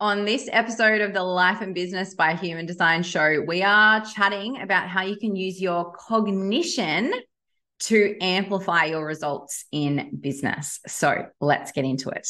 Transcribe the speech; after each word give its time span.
On 0.00 0.24
this 0.24 0.48
episode 0.50 1.02
of 1.02 1.12
the 1.12 1.22
Life 1.22 1.60
and 1.60 1.72
Business 1.72 2.14
by 2.14 2.34
Human 2.34 2.66
Design 2.66 3.04
show, 3.04 3.40
we 3.46 3.62
are 3.62 4.04
chatting 4.04 4.60
about 4.60 4.88
how 4.88 5.02
you 5.02 5.16
can 5.16 5.36
use 5.36 5.62
your 5.62 5.92
cognition 5.92 7.14
to 7.78 8.16
amplify 8.20 8.86
your 8.86 9.06
results 9.06 9.66
in 9.70 10.18
business. 10.20 10.80
So 10.88 11.26
let's 11.40 11.70
get 11.70 11.84
into 11.84 12.08
it. 12.08 12.28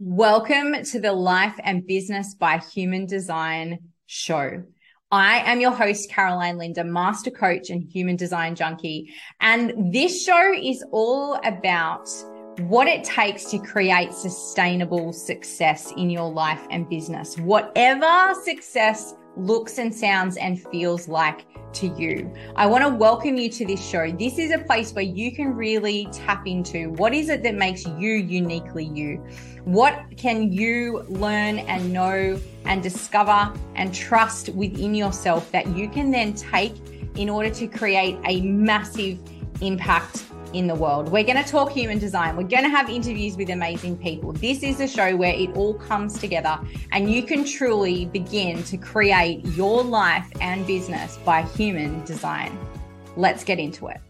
Welcome 0.00 0.82
to 0.82 1.00
the 1.00 1.12
Life 1.12 1.54
and 1.62 1.86
Business 1.86 2.34
by 2.34 2.58
Human 2.58 3.06
Design 3.06 3.78
show. 4.06 4.64
I 5.12 5.48
am 5.48 5.60
your 5.60 5.70
host, 5.70 6.10
Caroline 6.10 6.56
Lynda, 6.56 6.84
master 6.84 7.30
coach 7.30 7.70
and 7.70 7.84
human 7.84 8.16
design 8.16 8.56
junkie. 8.56 9.14
And 9.40 9.92
this 9.92 10.24
show 10.24 10.52
is 10.52 10.84
all 10.90 11.34
about 11.44 12.08
what 12.58 12.86
it 12.86 13.02
takes 13.02 13.44
to 13.50 13.58
create 13.58 14.12
sustainable 14.12 15.12
success 15.12 15.92
in 15.96 16.10
your 16.10 16.30
life 16.30 16.60
and 16.70 16.88
business. 16.88 17.38
Whatever 17.38 18.34
success 18.42 19.14
looks 19.36 19.78
and 19.78 19.94
sounds 19.94 20.36
and 20.36 20.62
feels 20.70 21.08
like 21.08 21.46
to 21.72 21.86
you. 21.86 22.30
I 22.54 22.66
want 22.66 22.84
to 22.84 22.90
welcome 22.90 23.38
you 23.38 23.48
to 23.48 23.64
this 23.64 23.82
show. 23.82 24.10
This 24.12 24.38
is 24.38 24.50
a 24.50 24.58
place 24.58 24.92
where 24.92 25.04
you 25.04 25.32
can 25.32 25.54
really 25.54 26.06
tap 26.12 26.46
into 26.46 26.90
what 26.90 27.14
is 27.14 27.30
it 27.30 27.42
that 27.42 27.54
makes 27.54 27.86
you 27.86 28.12
uniquely 28.12 28.84
you? 28.84 29.24
What 29.64 29.98
can 30.18 30.52
you 30.52 31.04
learn 31.08 31.60
and 31.60 31.90
know 31.90 32.38
and 32.66 32.82
discover 32.82 33.50
and 33.74 33.94
trust 33.94 34.50
within 34.50 34.94
yourself 34.94 35.50
that 35.52 35.66
you 35.68 35.88
can 35.88 36.10
then 36.10 36.34
take 36.34 36.74
in 37.16 37.30
order 37.30 37.48
to 37.48 37.66
create 37.66 38.18
a 38.26 38.42
massive 38.42 39.18
impact 39.62 40.24
in 40.52 40.66
the 40.66 40.74
world. 40.74 41.10
We're 41.10 41.24
going 41.24 41.42
to 41.42 41.50
talk 41.50 41.72
human 41.72 41.98
design. 41.98 42.36
We're 42.36 42.48
going 42.48 42.64
to 42.64 42.68
have 42.68 42.88
interviews 42.90 43.36
with 43.36 43.50
amazing 43.50 43.98
people. 43.98 44.32
This 44.32 44.62
is 44.62 44.80
a 44.80 44.88
show 44.88 45.16
where 45.16 45.34
it 45.34 45.54
all 45.56 45.74
comes 45.74 46.18
together 46.18 46.58
and 46.92 47.10
you 47.10 47.22
can 47.22 47.44
truly 47.44 48.06
begin 48.06 48.62
to 48.64 48.76
create 48.76 49.44
your 49.46 49.82
life 49.82 50.30
and 50.40 50.66
business 50.66 51.18
by 51.24 51.42
human 51.42 52.04
design. 52.04 52.58
Let's 53.16 53.44
get 53.44 53.58
into 53.58 53.88
it. 53.88 54.00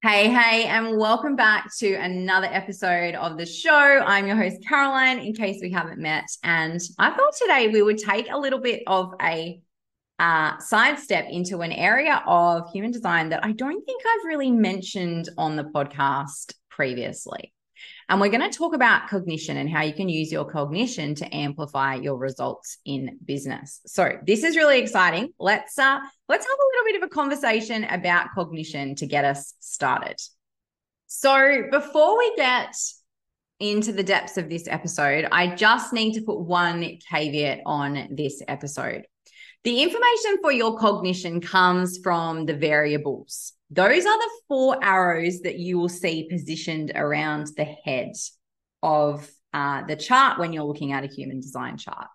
Hey, 0.00 0.30
hey, 0.30 0.64
and 0.66 0.96
welcome 0.96 1.34
back 1.34 1.76
to 1.78 1.94
another 1.94 2.46
episode 2.52 3.16
of 3.16 3.36
the 3.36 3.44
show. 3.44 3.72
I'm 4.06 4.28
your 4.28 4.36
host, 4.36 4.58
Caroline, 4.66 5.18
in 5.18 5.34
case 5.34 5.58
we 5.60 5.72
haven't 5.72 5.98
met. 5.98 6.24
And 6.44 6.80
I 7.00 7.10
thought 7.10 7.34
today 7.36 7.66
we 7.66 7.82
would 7.82 7.98
take 7.98 8.30
a 8.30 8.38
little 8.38 8.60
bit 8.60 8.84
of 8.86 9.12
a 9.20 9.60
uh, 10.18 10.58
sidestep 10.58 11.26
into 11.30 11.60
an 11.60 11.72
area 11.72 12.22
of 12.26 12.70
human 12.72 12.90
design 12.90 13.28
that 13.28 13.44
I 13.44 13.52
don't 13.52 13.84
think 13.84 14.02
I've 14.04 14.24
really 14.24 14.50
mentioned 14.50 15.28
on 15.38 15.56
the 15.56 15.64
podcast 15.64 16.54
previously. 16.70 17.52
And 18.08 18.20
we're 18.20 18.30
going 18.30 18.50
to 18.50 18.56
talk 18.56 18.74
about 18.74 19.08
cognition 19.08 19.58
and 19.58 19.68
how 19.68 19.82
you 19.82 19.92
can 19.92 20.08
use 20.08 20.32
your 20.32 20.44
cognition 20.44 21.14
to 21.16 21.34
amplify 21.34 21.96
your 21.96 22.16
results 22.16 22.78
in 22.84 23.18
business. 23.24 23.80
So 23.86 24.12
this 24.26 24.44
is 24.44 24.56
really 24.56 24.78
exciting. 24.78 25.32
Let's 25.38 25.78
uh 25.78 25.98
let's 26.28 26.46
have 26.46 26.58
a 26.58 26.68
little 26.72 26.84
bit 26.86 27.02
of 27.02 27.06
a 27.06 27.14
conversation 27.14 27.84
about 27.84 28.28
cognition 28.34 28.94
to 28.96 29.06
get 29.06 29.24
us 29.24 29.54
started. 29.60 30.16
So 31.06 31.64
before 31.70 32.18
we 32.18 32.34
get 32.36 32.74
into 33.60 33.92
the 33.92 34.02
depths 34.02 34.38
of 34.38 34.48
this 34.48 34.66
episode, 34.68 35.28
I 35.30 35.54
just 35.54 35.92
need 35.92 36.14
to 36.14 36.22
put 36.22 36.40
one 36.40 36.98
caveat 37.10 37.60
on 37.66 38.08
this 38.10 38.42
episode. 38.48 39.04
The 39.64 39.82
information 39.82 40.38
for 40.40 40.52
your 40.52 40.78
cognition 40.78 41.40
comes 41.40 41.98
from 42.02 42.46
the 42.46 42.54
variables. 42.54 43.52
Those 43.70 44.06
are 44.06 44.18
the 44.18 44.30
four 44.46 44.82
arrows 44.82 45.40
that 45.40 45.58
you 45.58 45.78
will 45.78 45.88
see 45.88 46.28
positioned 46.30 46.92
around 46.94 47.48
the 47.56 47.64
head 47.64 48.12
of 48.82 49.28
uh, 49.52 49.84
the 49.84 49.96
chart 49.96 50.38
when 50.38 50.52
you're 50.52 50.64
looking 50.64 50.92
at 50.92 51.04
a 51.04 51.08
human 51.08 51.40
design 51.40 51.76
chart. 51.76 52.06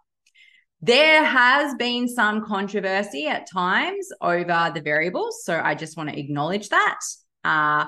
There 0.81 1.23
has 1.23 1.75
been 1.75 2.07
some 2.07 2.45
controversy 2.45 3.27
at 3.27 3.49
times 3.49 4.09
over 4.19 4.71
the 4.73 4.81
variables. 4.81 5.43
So 5.45 5.59
I 5.59 5.75
just 5.75 5.95
want 5.95 6.09
to 6.09 6.19
acknowledge 6.19 6.69
that. 6.69 6.99
Uh, 7.43 7.85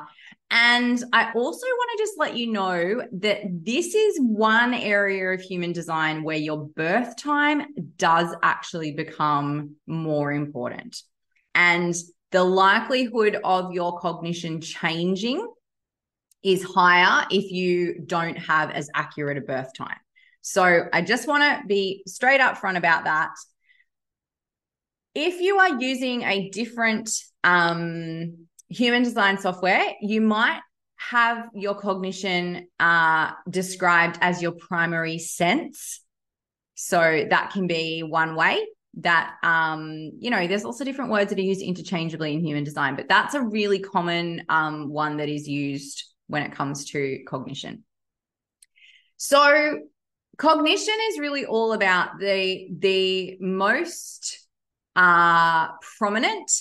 and 0.58 1.04
I 1.12 1.34
also 1.36 1.68
want 1.68 1.90
to 1.92 2.02
just 2.02 2.18
let 2.18 2.38
you 2.38 2.50
know 2.50 3.02
that 3.12 3.42
this 3.66 3.94
is 3.94 4.18
one 4.22 4.74
area 4.74 5.34
of 5.34 5.42
human 5.42 5.74
design 5.74 6.24
where 6.24 6.38
your 6.38 6.70
birth 6.70 7.18
time 7.18 7.66
does 7.98 8.34
actually 8.42 8.94
become 8.94 9.76
more 9.86 10.32
important. 10.32 11.02
And 11.56 11.94
the 12.32 12.46
likelihood 12.46 13.38
of 13.44 13.74
your 13.74 14.00
cognition 14.00 14.62
changing 14.62 15.46
is 16.42 16.64
higher 16.64 17.28
if 17.30 17.52
you 17.52 18.00
don't 18.06 18.38
have 18.38 18.72
as 18.72 18.90
accurate 18.96 19.38
a 19.38 19.42
birth 19.42 19.74
time. 19.78 20.00
So 20.40 20.84
I 20.94 21.02
just 21.02 21.28
want 21.28 21.44
to 21.44 21.68
be 21.68 22.02
straight 22.08 22.40
up 22.40 22.60
front 22.60 22.78
about 22.78 23.04
that. 23.04 23.32
If 25.16 25.42
you 25.42 25.58
are 25.58 25.82
using 25.82 26.22
a 26.22 26.50
different 26.50 27.10
um, 27.44 28.45
human 28.70 29.04
design 29.04 29.38
software, 29.38 29.84
you 30.02 30.22
might 30.22 30.62
have 30.98 31.50
your 31.54 31.76
cognition 31.76 32.68
uh, 32.80 33.32
described 33.50 34.18
as 34.22 34.42
your 34.42 34.54
primary 34.54 35.20
sense. 35.20 36.02
So 36.76 37.26
that 37.30 37.52
can 37.52 37.68
be 37.68 38.02
one 38.02 38.36
way 38.36 38.66
that, 38.96 39.36
um, 39.44 40.12
you 40.20 40.30
know, 40.30 40.48
there's 40.48 40.66
also 40.66 40.84
different 40.84 41.12
words 41.12 41.30
that 41.30 41.40
are 41.40 41.44
used 41.44 41.62
interchangeably 41.62 42.34
in 42.34 42.44
human 42.44 42.64
design, 42.64 42.96
but 42.96 43.08
that's 43.08 43.34
a 43.34 43.42
really 43.42 43.80
common 43.80 44.44
um, 44.50 44.90
one 44.90 45.18
that 45.18 45.30
is 45.30 45.48
used 45.48 46.04
when 46.28 46.44
it 46.44 46.54
comes 46.54 46.86
to 46.86 47.20
cognition. 47.28 47.84
So 49.18 49.80
cognition 50.38 50.96
is 51.10 51.20
really 51.20 51.46
all 51.46 51.74
about 51.74 52.20
the 52.20 52.68
the 52.78 53.38
most 53.40 54.48
uh, 54.96 55.70
prominent 55.98 56.52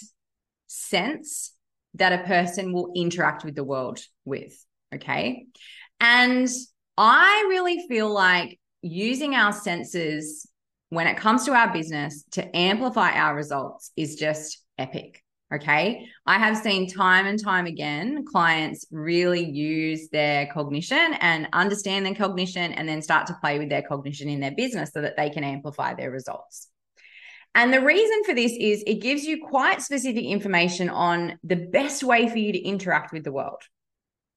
sense 0.67 1.54
that 1.95 2.13
a 2.13 2.25
person 2.25 2.73
will 2.73 2.93
interact 2.95 3.45
with 3.45 3.55
the 3.55 3.65
world 3.65 4.01
with. 4.25 4.55
Okay. 4.95 5.47
And 6.01 6.49
I 6.97 7.47
really 7.49 7.87
feel 7.89 8.13
like 8.13 8.59
using 8.83 9.35
our 9.35 9.53
senses 9.53 10.49
when 10.91 11.07
it 11.07 11.17
comes 11.17 11.45
to 11.45 11.53
our 11.53 11.73
business 11.73 12.25
to 12.33 12.57
amplify 12.57 13.13
our 13.13 13.35
results 13.35 13.91
is 13.97 14.17
just 14.17 14.63
epic. 14.79 15.23
Okay. 15.53 16.07
I 16.27 16.39
have 16.39 16.57
seen 16.57 16.89
time 16.89 17.27
and 17.27 17.43
time 17.43 17.67
again 17.67 18.25
clients 18.25 18.87
really 18.91 19.45
use 19.45 20.09
their 20.09 20.47
cognition 20.53 21.15
and 21.21 21.49
understand 21.53 22.07
their 22.07 22.15
cognition 22.15 22.73
and 22.73 22.89
then 22.89 23.03
start 23.03 23.27
to 23.29 23.37
play 23.41 23.59
with 23.59 23.69
their 23.69 23.83
cognition 23.83 24.29
in 24.29 24.41
their 24.41 24.53
business 24.53 24.91
so 24.93 25.03
that 25.03 25.17
they 25.17 25.31
can 25.31 25.45
amplify 25.45 25.95
their 25.95 26.11
results. 26.11 26.69
And 27.55 27.73
the 27.73 27.81
reason 27.81 28.25
for 28.25 28.35
this 28.35 28.53
is 28.59 28.83
it 28.87 29.01
gives 29.01 29.25
you 29.25 29.47
quite 29.47 29.81
specific 29.81 30.25
information 30.25 30.91
on 30.91 31.39
the 31.45 31.57
best 31.57 32.03
way 32.03 32.29
for 32.29 32.39
you 32.39 32.53
to 32.53 32.59
interact 32.59 33.13
with 33.13 33.23
the 33.23 33.33
world, 33.33 33.63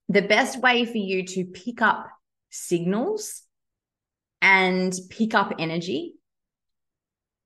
the 0.07 0.21
best 0.21 0.61
way 0.61 0.85
for 0.85 0.97
you 0.97 1.25
to 1.25 1.45
pick 1.45 1.81
up 1.81 2.07
signals 2.51 3.41
and 4.41 4.93
pick 5.09 5.33
up 5.33 5.53
energy. 5.57 6.13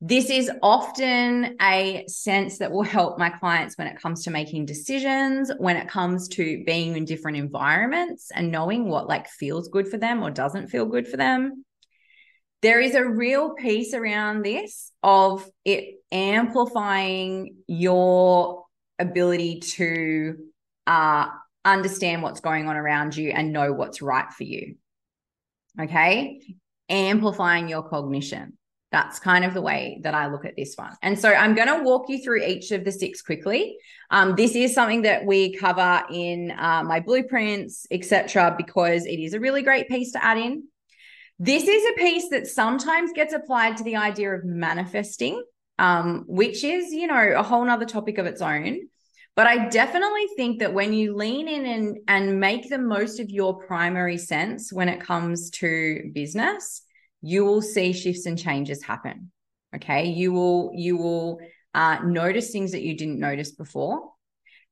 This 0.01 0.29
is 0.29 0.51
often 0.61 1.55
a 1.61 2.03
sense 2.07 2.57
that 2.57 2.71
will 2.71 2.83
help 2.83 3.17
my 3.17 3.29
clients 3.29 3.77
when 3.77 3.87
it 3.87 4.01
comes 4.01 4.23
to 4.23 4.31
making 4.31 4.65
decisions, 4.65 5.51
when 5.57 5.77
it 5.77 5.87
comes 5.87 6.27
to 6.29 6.63
being 6.65 6.97
in 6.97 7.05
different 7.05 7.37
environments 7.37 8.29
and 8.31 8.51
knowing 8.51 8.89
what 8.89 9.07
like 9.07 9.29
feels 9.29 9.69
good 9.69 9.87
for 9.87 9.97
them 9.97 10.21
or 10.23 10.31
doesn't 10.31 10.67
feel 10.67 10.85
good 10.85 11.07
for 11.07 11.17
them 11.17 11.63
there 12.61 12.79
is 12.79 12.95
a 12.95 13.03
real 13.03 13.53
piece 13.55 13.93
around 13.93 14.43
this 14.43 14.91
of 15.01 15.47
it 15.65 15.95
amplifying 16.11 17.55
your 17.67 18.65
ability 18.99 19.61
to 19.61 20.37
uh, 20.85 21.27
understand 21.65 22.21
what's 22.21 22.39
going 22.39 22.67
on 22.67 22.75
around 22.75 23.15
you 23.15 23.31
and 23.31 23.51
know 23.51 23.73
what's 23.73 24.01
right 24.01 24.31
for 24.31 24.43
you. 24.43 24.75
Okay. 25.79 26.41
Amplifying 26.89 27.67
your 27.67 27.83
cognition. 27.83 28.57
That's 28.91 29.19
kind 29.19 29.45
of 29.45 29.53
the 29.53 29.61
way 29.61 30.01
that 30.03 30.13
I 30.13 30.27
look 30.27 30.43
at 30.43 30.57
this 30.57 30.75
one. 30.75 30.93
And 31.01 31.17
so 31.17 31.33
I'm 31.33 31.55
going 31.55 31.69
to 31.69 31.81
walk 31.81 32.09
you 32.09 32.21
through 32.21 32.43
each 32.43 32.71
of 32.71 32.83
the 32.83 32.91
six 32.91 33.21
quickly. 33.21 33.77
Um, 34.09 34.35
this 34.35 34.53
is 34.53 34.73
something 34.73 35.03
that 35.03 35.25
we 35.25 35.55
cover 35.55 36.03
in 36.11 36.51
uh, 36.51 36.83
my 36.83 36.99
blueprints, 36.99 37.87
etc., 37.89 38.53
because 38.57 39.05
it 39.05 39.17
is 39.17 39.33
a 39.33 39.39
really 39.39 39.61
great 39.61 39.87
piece 39.87 40.11
to 40.11 40.23
add 40.23 40.37
in. 40.37 40.65
This 41.43 41.67
is 41.67 41.83
a 41.89 41.99
piece 41.99 42.29
that 42.29 42.45
sometimes 42.45 43.13
gets 43.13 43.33
applied 43.33 43.77
to 43.77 43.83
the 43.83 43.95
idea 43.95 44.31
of 44.31 44.45
manifesting, 44.45 45.43
um, 45.79 46.23
which 46.27 46.63
is, 46.63 46.93
you 46.93 47.07
know, 47.07 47.33
a 47.35 47.41
whole 47.41 47.65
nother 47.65 47.87
topic 47.87 48.19
of 48.19 48.27
its 48.27 48.43
own. 48.43 48.81
But 49.35 49.47
I 49.47 49.67
definitely 49.69 50.27
think 50.37 50.59
that 50.59 50.75
when 50.75 50.93
you 50.93 51.15
lean 51.15 51.47
in 51.47 51.65
and, 51.65 51.97
and 52.07 52.39
make 52.39 52.69
the 52.69 52.77
most 52.77 53.19
of 53.19 53.31
your 53.31 53.57
primary 53.57 54.19
sense 54.19 54.71
when 54.71 54.87
it 54.87 55.01
comes 55.01 55.49
to 55.61 56.11
business, 56.13 56.83
you 57.23 57.43
will 57.43 57.63
see 57.63 57.91
shifts 57.91 58.27
and 58.27 58.37
changes 58.37 58.83
happen. 58.83 59.31
Okay. 59.75 60.09
You 60.09 60.33
will, 60.33 60.71
you 60.75 60.95
will 60.95 61.39
uh, 61.73 62.01
notice 62.03 62.51
things 62.51 62.73
that 62.73 62.83
you 62.83 62.95
didn't 62.95 63.19
notice 63.19 63.51
before, 63.51 64.11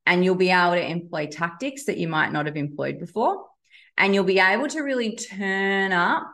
and 0.06 0.24
you'll 0.24 0.36
be 0.36 0.50
able 0.50 0.74
to 0.74 0.88
employ 0.88 1.26
tactics 1.26 1.86
that 1.86 1.98
you 1.98 2.06
might 2.06 2.30
not 2.30 2.46
have 2.46 2.56
employed 2.56 3.00
before. 3.00 3.46
And 3.96 4.14
you'll 4.14 4.22
be 4.22 4.38
able 4.38 4.68
to 4.68 4.82
really 4.82 5.16
turn 5.16 5.92
up 5.92 6.30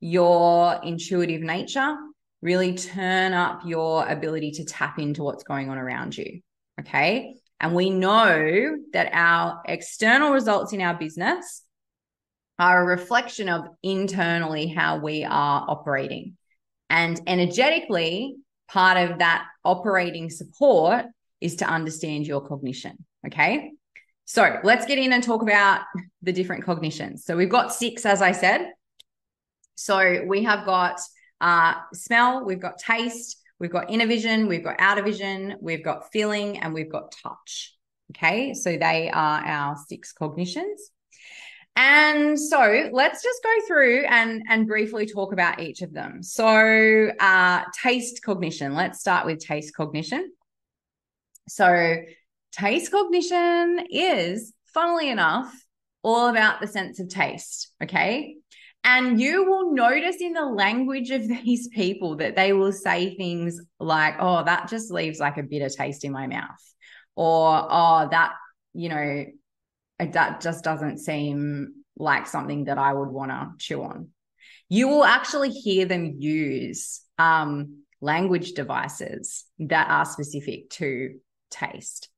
your 0.00 0.80
intuitive 0.82 1.42
nature, 1.42 1.96
really 2.42 2.74
turn 2.74 3.32
up 3.32 3.62
your 3.64 4.06
ability 4.06 4.52
to 4.52 4.64
tap 4.64 4.98
into 4.98 5.22
what's 5.22 5.44
going 5.44 5.68
on 5.68 5.78
around 5.78 6.16
you. 6.16 6.40
Okay. 6.80 7.36
And 7.60 7.74
we 7.74 7.90
know 7.90 8.76
that 8.94 9.10
our 9.12 9.60
external 9.66 10.32
results 10.32 10.72
in 10.72 10.80
our 10.80 10.94
business 10.94 11.62
are 12.58 12.82
a 12.82 12.86
reflection 12.86 13.48
of 13.48 13.66
internally 13.82 14.66
how 14.66 14.98
we 14.98 15.24
are 15.24 15.64
operating. 15.68 16.36
And 16.88 17.20
energetically, 17.26 18.36
part 18.68 18.96
of 19.10 19.18
that 19.18 19.46
operating 19.64 20.30
support 20.30 21.04
is 21.40 21.56
to 21.56 21.66
understand 21.66 22.26
your 22.26 22.46
cognition. 22.46 23.04
Okay. 23.26 23.72
So 24.24 24.58
let's 24.62 24.86
get 24.86 24.98
in 24.98 25.12
and 25.12 25.22
talk 25.22 25.42
about 25.42 25.82
the 26.22 26.32
different 26.32 26.64
cognitions. 26.64 27.24
So 27.24 27.36
we've 27.36 27.50
got 27.50 27.74
six, 27.74 28.06
as 28.06 28.22
I 28.22 28.32
said. 28.32 28.70
So 29.80 30.24
we 30.26 30.42
have 30.44 30.66
got 30.66 31.00
uh, 31.40 31.72
smell, 31.94 32.44
we've 32.44 32.60
got 32.60 32.76
taste, 32.76 33.40
we've 33.58 33.70
got 33.70 33.90
inner 33.90 34.06
vision, 34.06 34.46
we've 34.46 34.62
got 34.62 34.76
outer 34.78 35.02
vision, 35.02 35.56
we've 35.62 35.82
got 35.82 36.12
feeling, 36.12 36.58
and 36.58 36.74
we've 36.74 36.92
got 36.92 37.12
touch. 37.22 37.74
Okay. 38.10 38.52
So 38.52 38.76
they 38.76 39.10
are 39.10 39.42
our 39.42 39.76
six 39.88 40.12
cognitions. 40.12 40.90
And 41.76 42.38
so 42.38 42.90
let's 42.92 43.22
just 43.22 43.42
go 43.42 43.66
through 43.66 44.04
and, 44.04 44.42
and 44.50 44.66
briefly 44.66 45.06
talk 45.06 45.32
about 45.32 45.60
each 45.60 45.80
of 45.80 45.94
them. 45.94 46.22
So, 46.22 47.10
uh, 47.18 47.62
taste 47.82 48.22
cognition. 48.22 48.74
Let's 48.74 49.00
start 49.00 49.24
with 49.24 49.38
taste 49.38 49.74
cognition. 49.74 50.30
So, 51.48 51.96
taste 52.52 52.90
cognition 52.90 53.86
is, 53.88 54.52
funnily 54.74 55.08
enough, 55.08 55.54
all 56.02 56.28
about 56.28 56.60
the 56.60 56.66
sense 56.66 57.00
of 57.00 57.08
taste. 57.08 57.72
Okay. 57.82 58.39
And 58.82 59.20
you 59.20 59.44
will 59.44 59.72
notice 59.72 60.16
in 60.20 60.32
the 60.32 60.44
language 60.44 61.10
of 61.10 61.26
these 61.28 61.68
people 61.68 62.16
that 62.16 62.36
they 62.36 62.52
will 62.52 62.72
say 62.72 63.16
things 63.16 63.60
like, 63.78 64.14
oh, 64.18 64.44
that 64.44 64.68
just 64.68 64.90
leaves 64.90 65.20
like 65.20 65.36
a 65.36 65.42
bitter 65.42 65.68
taste 65.68 66.04
in 66.04 66.12
my 66.12 66.26
mouth. 66.26 66.74
Or, 67.16 67.66
oh, 67.68 68.08
that, 68.10 68.32
you 68.72 68.88
know, 68.88 69.26
that 69.98 70.40
just 70.40 70.64
doesn't 70.64 70.98
seem 70.98 71.74
like 71.96 72.26
something 72.26 72.64
that 72.64 72.78
I 72.78 72.92
would 72.92 73.10
want 73.10 73.30
to 73.30 73.50
chew 73.58 73.82
on. 73.82 74.08
You 74.68 74.88
will 74.88 75.04
actually 75.04 75.50
hear 75.50 75.84
them 75.84 76.14
use 76.18 77.02
um, 77.18 77.82
language 78.00 78.52
devices 78.52 79.44
that 79.58 79.90
are 79.90 80.06
specific 80.06 80.70
to 80.70 81.18
taste. 81.50 82.08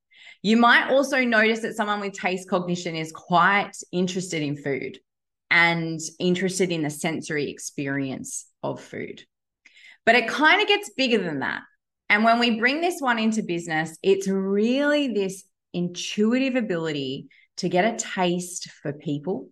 You 0.42 0.56
might 0.56 0.90
also 0.90 1.24
notice 1.24 1.60
that 1.60 1.74
someone 1.74 2.00
with 2.00 2.12
taste 2.12 2.48
cognition 2.48 2.94
is 2.94 3.10
quite 3.10 3.72
interested 3.90 4.42
in 4.42 4.56
food 4.56 4.98
and 5.52 6.00
interested 6.18 6.72
in 6.72 6.82
the 6.82 6.90
sensory 6.90 7.50
experience 7.50 8.46
of 8.62 8.80
food. 8.80 9.22
But 10.06 10.14
it 10.14 10.26
kind 10.26 10.62
of 10.62 10.66
gets 10.66 10.90
bigger 10.96 11.18
than 11.18 11.40
that. 11.40 11.60
And 12.08 12.24
when 12.24 12.38
we 12.38 12.58
bring 12.58 12.80
this 12.80 13.00
one 13.00 13.18
into 13.18 13.42
business, 13.42 13.96
it's 14.02 14.26
really 14.26 15.08
this 15.08 15.44
intuitive 15.74 16.56
ability 16.56 17.28
to 17.58 17.68
get 17.68 17.84
a 17.84 17.98
taste 17.98 18.70
for 18.82 18.94
people, 18.94 19.50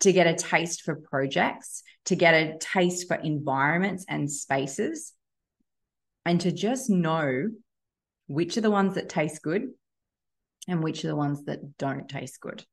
to 0.00 0.10
get 0.10 0.26
a 0.26 0.34
taste 0.34 0.82
for 0.82 0.96
projects, 0.96 1.82
to 2.06 2.16
get 2.16 2.32
a 2.32 2.56
taste 2.58 3.06
for 3.06 3.16
environments 3.16 4.06
and 4.08 4.30
spaces, 4.30 5.12
and 6.24 6.40
to 6.40 6.50
just 6.50 6.88
know 6.88 7.48
which 8.26 8.56
are 8.56 8.62
the 8.62 8.70
ones 8.70 8.94
that 8.94 9.10
taste 9.10 9.42
good 9.42 9.68
and 10.66 10.82
which 10.82 11.04
are 11.04 11.08
the 11.08 11.16
ones 11.16 11.44
that 11.44 11.76
don't 11.76 12.08
taste 12.08 12.40
good. 12.40 12.64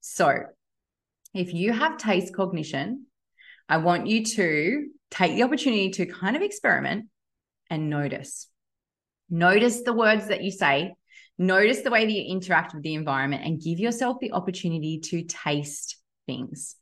So, 0.00 0.44
if 1.38 1.52
you 1.52 1.72
have 1.72 1.98
taste 1.98 2.34
cognition, 2.34 3.06
I 3.68 3.78
want 3.78 4.06
you 4.06 4.24
to 4.24 4.86
take 5.10 5.34
the 5.34 5.42
opportunity 5.42 5.90
to 5.90 6.06
kind 6.06 6.36
of 6.36 6.42
experiment 6.42 7.06
and 7.70 7.90
notice. 7.90 8.48
Notice 9.28 9.82
the 9.82 9.92
words 9.92 10.28
that 10.28 10.42
you 10.42 10.50
say, 10.50 10.94
notice 11.38 11.80
the 11.80 11.90
way 11.90 12.04
that 12.04 12.12
you 12.12 12.24
interact 12.30 12.74
with 12.74 12.82
the 12.82 12.94
environment, 12.94 13.44
and 13.44 13.60
give 13.60 13.78
yourself 13.78 14.18
the 14.20 14.32
opportunity 14.32 15.00
to 15.00 15.24
taste 15.24 15.98
things. 16.26 16.76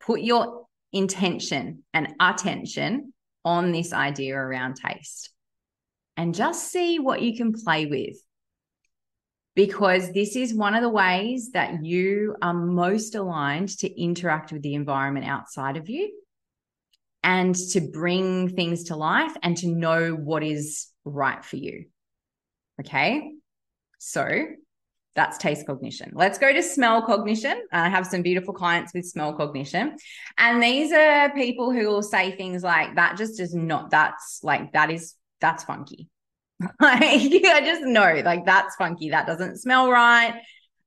Put 0.00 0.20
your 0.22 0.66
intention 0.92 1.84
and 1.92 2.14
attention 2.20 3.12
on 3.44 3.72
this 3.72 3.92
idea 3.92 4.36
around 4.36 4.76
taste 4.76 5.30
and 6.16 6.34
just 6.34 6.70
see 6.70 6.98
what 6.98 7.22
you 7.22 7.36
can 7.36 7.52
play 7.52 7.86
with 7.86 8.16
because 9.56 10.12
this 10.12 10.36
is 10.36 10.54
one 10.54 10.74
of 10.74 10.82
the 10.82 10.88
ways 10.88 11.50
that 11.52 11.82
you 11.82 12.36
are 12.42 12.54
most 12.54 13.14
aligned 13.16 13.70
to 13.78 14.00
interact 14.00 14.52
with 14.52 14.62
the 14.62 14.74
environment 14.74 15.26
outside 15.26 15.78
of 15.78 15.88
you 15.88 16.12
and 17.24 17.54
to 17.54 17.80
bring 17.80 18.50
things 18.50 18.84
to 18.84 18.96
life 18.96 19.34
and 19.42 19.56
to 19.56 19.68
know 19.68 20.10
what 20.12 20.44
is 20.44 20.88
right 21.04 21.42
for 21.42 21.56
you. 21.56 21.86
Okay. 22.80 23.32
So 23.98 24.28
that's 25.14 25.38
taste 25.38 25.66
cognition. 25.66 26.12
Let's 26.14 26.36
go 26.36 26.52
to 26.52 26.62
smell 26.62 27.00
cognition. 27.00 27.62
I 27.72 27.88
have 27.88 28.06
some 28.06 28.20
beautiful 28.20 28.52
clients 28.52 28.92
with 28.92 29.06
smell 29.06 29.32
cognition. 29.32 29.96
And 30.36 30.62
these 30.62 30.92
are 30.92 31.30
people 31.30 31.72
who 31.72 31.88
will 31.88 32.02
say 32.02 32.36
things 32.36 32.62
like, 32.62 32.96
that 32.96 33.16
just 33.16 33.40
is 33.40 33.54
not, 33.54 33.90
that's 33.90 34.40
like, 34.42 34.74
that 34.74 34.90
is, 34.90 35.14
that's 35.40 35.64
funky. 35.64 36.10
like 36.80 37.02
I 37.02 37.60
just 37.64 37.82
know 37.82 38.22
like 38.24 38.46
that's 38.46 38.76
funky. 38.76 39.10
That 39.10 39.26
doesn't 39.26 39.58
smell 39.58 39.90
right. 39.90 40.40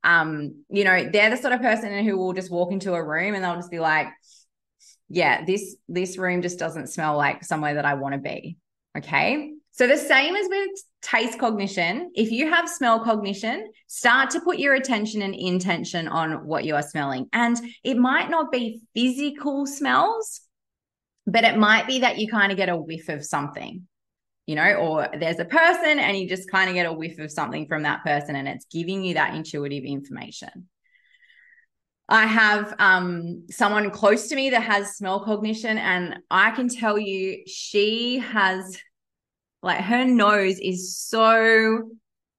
Um, 0.04 0.64
you 0.70 0.84
know, 0.84 1.10
they're 1.12 1.30
the 1.30 1.38
sort 1.38 1.54
of 1.54 1.62
person 1.62 2.06
who 2.06 2.18
will 2.18 2.34
just 2.34 2.52
walk 2.52 2.72
into 2.72 2.94
a 2.94 3.04
room 3.04 3.36
and 3.36 3.44
they'll 3.44 3.56
just 3.56 3.72
be 3.72 3.80
like, 3.80 4.08
yeah, 5.10 5.44
this 5.46 5.76
this 5.88 6.18
room 6.18 6.42
just 6.42 6.60
doesn't 6.60 6.88
smell 6.88 7.18
like 7.18 7.44
somewhere 7.44 7.76
that 7.76 7.86
I 7.86 7.96
want 7.96 8.14
to 8.14 8.20
be. 8.20 8.58
Okay. 8.98 9.54
So 9.72 9.88
the 9.88 9.98
same 9.98 10.36
as 10.36 10.48
with 10.50 10.70
taste 11.02 11.40
cognition, 11.40 12.12
if 12.14 12.32
you 12.32 12.50
have 12.50 12.68
smell 12.68 13.00
cognition, 13.00 13.72
start 13.88 14.32
to 14.32 14.42
put 14.42 14.60
your 14.60 14.74
attention 14.74 15.22
and 15.22 15.34
intention 15.34 16.08
on 16.08 16.46
what 16.46 16.66
you 16.66 16.76
are 16.76 16.82
smelling. 16.82 17.30
And 17.32 17.58
it 17.84 17.98
might 17.98 18.30
not 18.30 18.52
be 18.52 18.82
physical 18.94 19.66
smells, 19.66 20.42
but 21.26 21.46
it 21.46 21.58
might 21.58 21.88
be 21.88 22.00
that 22.00 22.18
you 22.18 22.28
kind 22.28 22.52
of 22.52 22.58
get 22.58 22.68
a 22.68 22.76
whiff 22.76 23.08
of 23.08 23.24
something 23.24 23.88
you 24.50 24.56
know, 24.56 24.74
or 24.74 25.08
there's 25.20 25.38
a 25.38 25.46
person 25.46 26.00
and 26.00 26.18
you 26.18 26.28
just 26.28 26.50
kind 26.50 26.70
of 26.72 26.74
get 26.74 26.88
a 26.88 26.92
whiff 26.92 27.20
of 27.20 27.32
something 27.32 27.68
from 27.68 27.84
that 27.84 28.04
person 28.04 28.36
and 28.36 28.48
it's 28.48 28.66
giving 28.66 29.04
you 29.04 29.14
that 29.14 29.36
intuitive 29.36 29.84
information. 29.84 30.68
I 32.08 32.26
have 32.26 32.74
um, 32.80 33.44
someone 33.52 33.92
close 33.92 34.28
to 34.30 34.36
me 34.36 34.50
that 34.50 34.64
has 34.64 34.98
smell 34.98 35.20
cognition, 35.20 35.78
and 35.78 36.18
I 36.32 36.50
can 36.50 36.68
tell 36.68 36.98
you 36.98 37.44
she 37.46 38.18
has, 38.18 38.76
like, 39.62 39.82
her 39.82 40.04
nose 40.04 40.58
is 40.58 40.98
so 40.98 41.92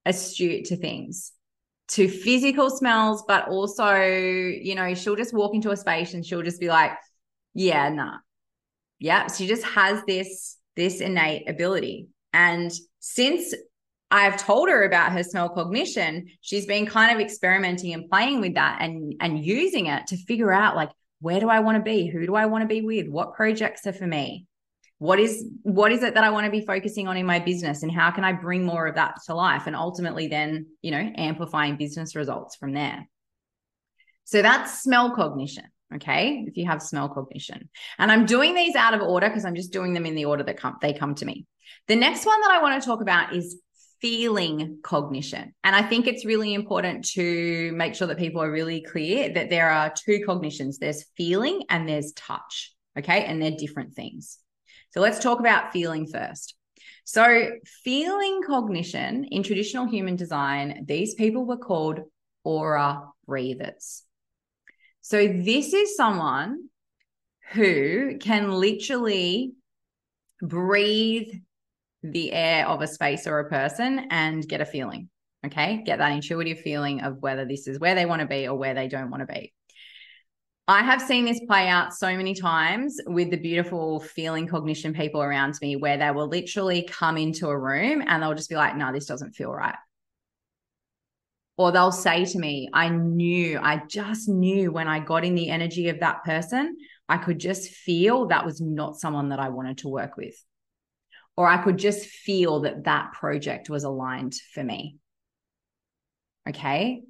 astute 0.04 0.64
to 0.64 0.76
things, 0.76 1.30
to 1.90 2.08
physical 2.08 2.70
smells, 2.70 3.22
but 3.28 3.46
also, 3.46 3.94
you 3.94 4.74
know, 4.74 4.94
she'll 4.94 5.14
just 5.14 5.32
walk 5.32 5.54
into 5.54 5.70
a 5.70 5.76
space 5.76 6.14
and 6.14 6.26
she'll 6.26 6.42
just 6.42 6.58
be 6.58 6.66
like, 6.66 6.90
yeah, 7.54 7.88
nah. 7.88 8.16
Yeah. 8.98 9.28
She 9.28 9.46
just 9.46 9.62
has 9.62 10.02
this 10.08 10.56
this 10.76 11.00
innate 11.00 11.48
ability. 11.48 12.08
And 12.32 12.72
since 13.00 13.54
I've 14.10 14.42
told 14.42 14.68
her 14.68 14.84
about 14.84 15.12
her 15.12 15.22
smell 15.22 15.48
cognition, 15.48 16.28
she's 16.40 16.66
been 16.66 16.86
kind 16.86 17.14
of 17.14 17.24
experimenting 17.24 17.92
and 17.94 18.08
playing 18.08 18.40
with 18.40 18.54
that 18.54 18.78
and 18.80 19.14
and 19.20 19.44
using 19.44 19.86
it 19.86 20.08
to 20.08 20.16
figure 20.16 20.52
out 20.52 20.76
like 20.76 20.90
where 21.20 21.38
do 21.38 21.48
I 21.48 21.60
want 21.60 21.76
to 21.76 21.82
be? 21.82 22.08
Who 22.08 22.26
do 22.26 22.34
I 22.34 22.46
want 22.46 22.62
to 22.62 22.68
be 22.68 22.80
with? 22.80 23.08
What 23.08 23.34
projects 23.34 23.86
are 23.86 23.92
for 23.92 24.06
me? 24.06 24.46
What 24.98 25.20
is 25.20 25.44
what 25.62 25.92
is 25.92 26.02
it 26.02 26.14
that 26.14 26.24
I 26.24 26.30
want 26.30 26.46
to 26.46 26.50
be 26.50 26.64
focusing 26.64 27.08
on 27.08 27.16
in 27.16 27.24
my 27.24 27.38
business 27.38 27.82
and 27.82 27.92
how 27.92 28.10
can 28.10 28.24
I 28.24 28.32
bring 28.32 28.64
more 28.64 28.86
of 28.86 28.96
that 28.96 29.14
to 29.26 29.34
life 29.34 29.66
and 29.66 29.76
ultimately 29.76 30.26
then, 30.26 30.66
you 30.82 30.90
know, 30.90 31.12
amplifying 31.16 31.76
business 31.76 32.16
results 32.16 32.56
from 32.56 32.72
there. 32.72 33.08
So 34.24 34.42
that's 34.42 34.82
smell 34.82 35.14
cognition. 35.14 35.64
Okay. 35.94 36.44
If 36.46 36.56
you 36.56 36.66
have 36.66 36.82
smell 36.82 37.08
cognition. 37.08 37.68
And 37.98 38.12
I'm 38.12 38.26
doing 38.26 38.54
these 38.54 38.76
out 38.76 38.94
of 38.94 39.02
order 39.02 39.28
because 39.28 39.44
I'm 39.44 39.56
just 39.56 39.72
doing 39.72 39.92
them 39.92 40.06
in 40.06 40.14
the 40.14 40.26
order 40.26 40.44
that 40.44 40.56
come, 40.56 40.76
they 40.80 40.92
come 40.92 41.14
to 41.16 41.24
me. 41.24 41.46
The 41.88 41.96
next 41.96 42.26
one 42.26 42.40
that 42.42 42.50
I 42.50 42.62
want 42.62 42.80
to 42.80 42.86
talk 42.86 43.00
about 43.00 43.34
is 43.34 43.60
feeling 44.00 44.78
cognition. 44.82 45.52
And 45.64 45.74
I 45.76 45.82
think 45.82 46.06
it's 46.06 46.24
really 46.24 46.54
important 46.54 47.04
to 47.10 47.72
make 47.74 47.94
sure 47.94 48.06
that 48.06 48.18
people 48.18 48.42
are 48.42 48.50
really 48.50 48.82
clear 48.82 49.32
that 49.34 49.50
there 49.50 49.70
are 49.70 49.92
two 49.92 50.22
cognitions 50.24 50.78
there's 50.78 51.04
feeling 51.16 51.64
and 51.68 51.88
there's 51.88 52.12
touch. 52.12 52.72
Okay. 52.98 53.24
And 53.24 53.42
they're 53.42 53.50
different 53.50 53.94
things. 53.94 54.38
So 54.92 55.00
let's 55.00 55.20
talk 55.20 55.40
about 55.40 55.72
feeling 55.72 56.06
first. 56.06 56.54
So, 57.04 57.50
feeling 57.82 58.40
cognition 58.46 59.24
in 59.24 59.42
traditional 59.42 59.86
human 59.86 60.16
design, 60.16 60.84
these 60.86 61.14
people 61.14 61.44
were 61.44 61.56
called 61.56 62.00
aura 62.44 63.02
breathers. 63.26 64.04
So 65.02 65.26
this 65.26 65.72
is 65.72 65.96
someone 65.96 66.68
who 67.52 68.18
can 68.18 68.52
literally 68.52 69.52
breathe 70.40 71.28
the 72.02 72.32
air 72.32 72.66
of 72.66 72.80
a 72.80 72.86
space 72.86 73.26
or 73.26 73.40
a 73.40 73.48
person 73.48 74.06
and 74.10 74.46
get 74.46 74.60
a 74.60 74.66
feeling. 74.66 75.08
Okay. 75.44 75.82
Get 75.84 75.98
that 75.98 76.12
intuitive 76.12 76.60
feeling 76.60 77.00
of 77.00 77.18
whether 77.20 77.44
this 77.44 77.66
is 77.66 77.80
where 77.80 77.94
they 77.94 78.06
want 78.06 78.20
to 78.20 78.26
be 78.26 78.46
or 78.46 78.56
where 78.56 78.74
they 78.74 78.88
don't 78.88 79.10
want 79.10 79.26
to 79.26 79.32
be. 79.32 79.52
I 80.68 80.82
have 80.82 81.02
seen 81.02 81.24
this 81.24 81.40
play 81.48 81.66
out 81.66 81.94
so 81.94 82.16
many 82.16 82.34
times 82.34 83.00
with 83.06 83.30
the 83.30 83.36
beautiful 83.36 84.00
feeling 84.00 84.46
cognition 84.46 84.94
people 84.94 85.20
around 85.20 85.58
me 85.60 85.74
where 85.74 85.96
they 85.96 86.10
will 86.12 86.28
literally 86.28 86.84
come 86.84 87.16
into 87.16 87.48
a 87.48 87.58
room 87.58 88.04
and 88.06 88.22
they'll 88.22 88.34
just 88.34 88.50
be 88.50 88.54
like, 88.54 88.76
no, 88.76 88.92
this 88.92 89.06
doesn't 89.06 89.32
feel 89.32 89.50
right. 89.50 89.74
Or 91.60 91.72
they'll 91.72 91.92
say 91.92 92.24
to 92.24 92.38
me, 92.38 92.70
I 92.72 92.88
knew, 92.88 93.58
I 93.62 93.82
just 93.86 94.30
knew 94.30 94.72
when 94.72 94.88
I 94.88 94.98
got 94.98 95.26
in 95.26 95.34
the 95.34 95.50
energy 95.50 95.90
of 95.90 96.00
that 96.00 96.24
person, 96.24 96.74
I 97.06 97.18
could 97.18 97.38
just 97.38 97.68
feel 97.68 98.28
that 98.28 98.46
was 98.46 98.62
not 98.62 98.98
someone 98.98 99.28
that 99.28 99.40
I 99.40 99.50
wanted 99.50 99.76
to 99.78 99.90
work 99.90 100.16
with. 100.16 100.42
Or 101.36 101.46
I 101.46 101.62
could 101.62 101.76
just 101.76 102.06
feel 102.06 102.60
that 102.60 102.84
that 102.84 103.12
project 103.12 103.68
was 103.68 103.84
aligned 103.84 104.36
for 104.54 104.64
me. 104.64 104.96
Okay. 106.48 107.02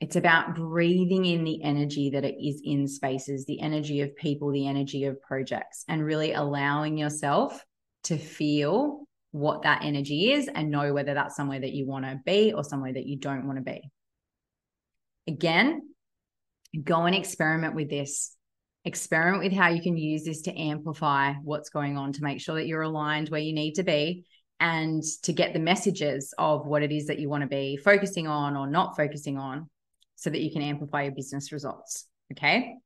It's 0.00 0.16
about 0.16 0.56
breathing 0.56 1.24
in 1.24 1.44
the 1.44 1.62
energy 1.62 2.10
that 2.10 2.24
it 2.24 2.34
is 2.44 2.62
in 2.64 2.88
spaces, 2.88 3.44
the 3.44 3.60
energy 3.60 4.00
of 4.00 4.16
people, 4.16 4.50
the 4.50 4.66
energy 4.66 5.04
of 5.04 5.22
projects, 5.22 5.84
and 5.86 6.04
really 6.04 6.32
allowing 6.32 6.98
yourself 6.98 7.64
to 8.02 8.18
feel 8.18 9.06
what 9.34 9.62
that 9.62 9.82
energy 9.82 10.30
is 10.30 10.48
and 10.54 10.70
know 10.70 10.92
whether 10.92 11.12
that's 11.12 11.34
somewhere 11.34 11.58
that 11.58 11.72
you 11.72 11.88
want 11.88 12.04
to 12.04 12.20
be 12.24 12.52
or 12.52 12.62
somewhere 12.62 12.92
that 12.92 13.04
you 13.04 13.16
don't 13.16 13.48
want 13.48 13.58
to 13.58 13.64
be. 13.64 13.82
Again, 15.26 15.82
go 16.84 17.02
and 17.02 17.16
experiment 17.16 17.74
with 17.74 17.90
this. 17.90 18.36
Experiment 18.84 19.42
with 19.42 19.52
how 19.52 19.70
you 19.70 19.82
can 19.82 19.96
use 19.96 20.22
this 20.22 20.42
to 20.42 20.56
amplify 20.56 21.32
what's 21.42 21.70
going 21.70 21.98
on 21.98 22.12
to 22.12 22.22
make 22.22 22.40
sure 22.40 22.54
that 22.54 22.68
you're 22.68 22.82
aligned 22.82 23.28
where 23.28 23.40
you 23.40 23.52
need 23.52 23.72
to 23.72 23.82
be 23.82 24.24
and 24.60 25.02
to 25.24 25.32
get 25.32 25.52
the 25.52 25.58
messages 25.58 26.32
of 26.38 26.64
what 26.68 26.84
it 26.84 26.92
is 26.92 27.08
that 27.08 27.18
you 27.18 27.28
want 27.28 27.42
to 27.42 27.48
be 27.48 27.76
focusing 27.76 28.28
on 28.28 28.56
or 28.56 28.68
not 28.68 28.96
focusing 28.96 29.36
on 29.36 29.68
so 30.14 30.30
that 30.30 30.42
you 30.42 30.52
can 30.52 30.62
amplify 30.62 31.02
your 31.02 31.12
business 31.12 31.50
results. 31.50 32.06
Okay. 32.30 32.76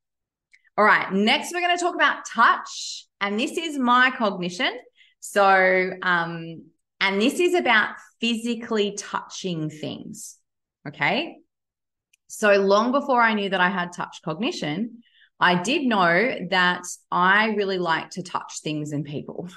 All 0.79 0.85
right. 0.85 1.13
Next, 1.13 1.53
we're 1.53 1.61
going 1.61 1.77
to 1.77 1.83
talk 1.83 1.95
about 1.95 2.25
touch. 2.25 3.07
And 3.21 3.39
this 3.39 3.59
is 3.59 3.79
my 3.79 4.11
cognition. 4.17 4.73
So, 5.21 5.91
um, 6.03 6.65
and 7.01 7.21
this 7.21 7.41
is 7.41 7.55
about 7.55 7.95
physically 8.21 8.97
touching 8.97 9.71
things. 9.71 10.37
Okay. 10.87 11.37
So 12.29 12.53
long 12.55 12.93
before 12.93 13.23
I 13.23 13.35
knew 13.35 13.49
that 13.49 13.61
I 13.61 13.71
had 13.71 13.93
touch 13.93 14.21
cognition, 14.25 15.03
I 15.41 15.63
did 15.63 15.87
know 15.87 16.49
that 16.51 16.83
I 17.11 17.49
really 17.51 17.79
like 17.79 18.11
to 18.11 18.23
touch 18.23 18.61
things 18.63 18.93
and 18.93 19.05
people. 19.05 19.49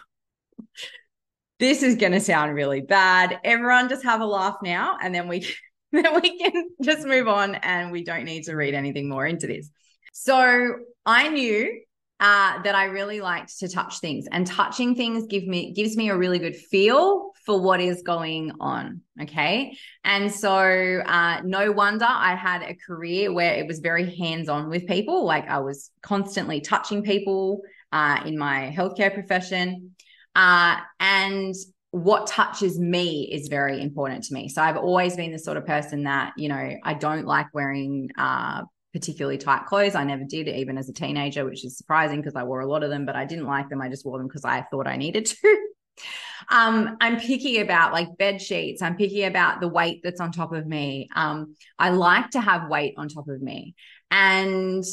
this 1.59 1.83
is 1.83 1.95
going 1.95 2.13
to 2.13 2.19
sound 2.19 2.53
really 2.53 2.81
bad. 2.81 3.39
Everyone 3.43 3.89
just 3.89 4.03
have 4.03 4.21
a 4.21 4.25
laugh 4.25 4.57
now 4.63 4.97
and 5.01 5.13
then 5.13 5.27
we 5.27 5.47
then 5.91 6.21
we 6.21 6.37
can 6.37 6.69
just 6.81 7.05
move 7.05 7.27
on 7.27 7.55
and 7.55 7.91
we 7.91 8.03
don't 8.03 8.23
need 8.23 8.43
to 8.43 8.55
read 8.55 8.73
anything 8.73 9.09
more 9.09 9.25
into 9.25 9.47
this. 9.47 9.69
So 10.13 10.75
I 11.05 11.29
knew 11.29 11.81
uh, 12.21 12.61
that 12.61 12.75
I 12.75 12.85
really 12.85 13.19
liked 13.19 13.59
to 13.59 13.67
touch 13.67 13.99
things, 13.99 14.27
and 14.31 14.47
touching 14.47 14.95
things 14.95 15.25
give 15.27 15.45
me 15.45 15.73
gives 15.73 15.97
me 15.97 16.09
a 16.09 16.17
really 16.17 16.39
good 16.39 16.55
feel 16.55 17.31
for 17.45 17.59
what 17.59 17.81
is 17.81 18.03
going 18.03 18.51
on. 18.59 19.01
Okay, 19.21 19.75
and 20.05 20.31
so 20.31 20.53
uh, 20.53 21.41
no 21.43 21.71
wonder 21.71 22.05
I 22.07 22.35
had 22.35 22.61
a 22.61 22.75
career 22.75 23.33
where 23.33 23.55
it 23.55 23.67
was 23.67 23.79
very 23.79 24.15
hands 24.15 24.47
on 24.47 24.69
with 24.69 24.87
people. 24.87 25.25
Like 25.25 25.49
I 25.49 25.59
was 25.59 25.89
constantly 26.01 26.61
touching 26.61 27.01
people 27.01 27.63
uh, 27.91 28.21
in 28.25 28.37
my 28.37 28.73
healthcare 28.77 29.13
profession, 29.13 29.95
uh, 30.35 30.77
and 30.99 31.55
what 31.89 32.25
touches 32.27 32.79
me 32.79 33.29
is 33.33 33.49
very 33.49 33.81
important 33.81 34.23
to 34.23 34.33
me. 34.33 34.47
So 34.47 34.61
I've 34.61 34.77
always 34.77 35.17
been 35.17 35.33
the 35.33 35.39
sort 35.39 35.57
of 35.57 35.65
person 35.65 36.03
that, 36.03 36.31
you 36.37 36.47
know, 36.47 36.71
I 36.83 36.93
don't 36.93 37.25
like 37.25 37.47
wearing 37.53 38.09
uh, 38.17 38.61
particularly 38.93 39.37
tight 39.37 39.65
clothes. 39.65 39.95
I 39.95 40.03
never 40.03 40.23
did, 40.23 40.47
even 40.47 40.77
as 40.77 40.89
a 40.89 40.93
teenager, 40.93 41.45
which 41.45 41.65
is 41.65 41.77
surprising 41.77 42.17
because 42.17 42.35
I 42.35 42.43
wore 42.43 42.61
a 42.61 42.67
lot 42.67 42.83
of 42.83 42.89
them, 42.89 43.05
but 43.05 43.15
I 43.15 43.25
didn't 43.25 43.45
like 43.45 43.69
them. 43.69 43.81
I 43.81 43.89
just 43.89 44.05
wore 44.05 44.17
them 44.17 44.27
because 44.27 44.45
I 44.45 44.65
thought 44.71 44.87
I 44.87 44.97
needed 44.97 45.25
to. 45.25 45.67
um, 46.49 46.97
I'm 46.99 47.19
picky 47.19 47.59
about 47.59 47.93
like 47.93 48.17
bed 48.17 48.41
sheets. 48.41 48.81
I'm 48.81 48.97
picky 48.97 49.23
about 49.23 49.61
the 49.61 49.67
weight 49.67 50.01
that's 50.03 50.21
on 50.21 50.31
top 50.31 50.53
of 50.53 50.67
me. 50.67 51.09
Um, 51.15 51.55
I 51.79 51.89
like 51.89 52.31
to 52.31 52.41
have 52.41 52.69
weight 52.69 52.95
on 52.97 53.07
top 53.07 53.27
of 53.29 53.41
me. 53.41 53.75
And 54.09 54.83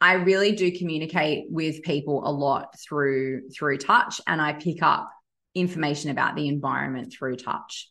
I 0.00 0.14
really 0.14 0.52
do 0.52 0.76
communicate 0.76 1.46
with 1.48 1.82
people 1.82 2.28
a 2.28 2.30
lot 2.30 2.78
through 2.78 3.48
through 3.50 3.78
touch 3.78 4.20
and 4.26 4.42
I 4.42 4.52
pick 4.52 4.82
up 4.82 5.10
information 5.54 6.10
about 6.10 6.36
the 6.36 6.48
environment 6.48 7.14
through 7.16 7.36
touch. 7.36 7.90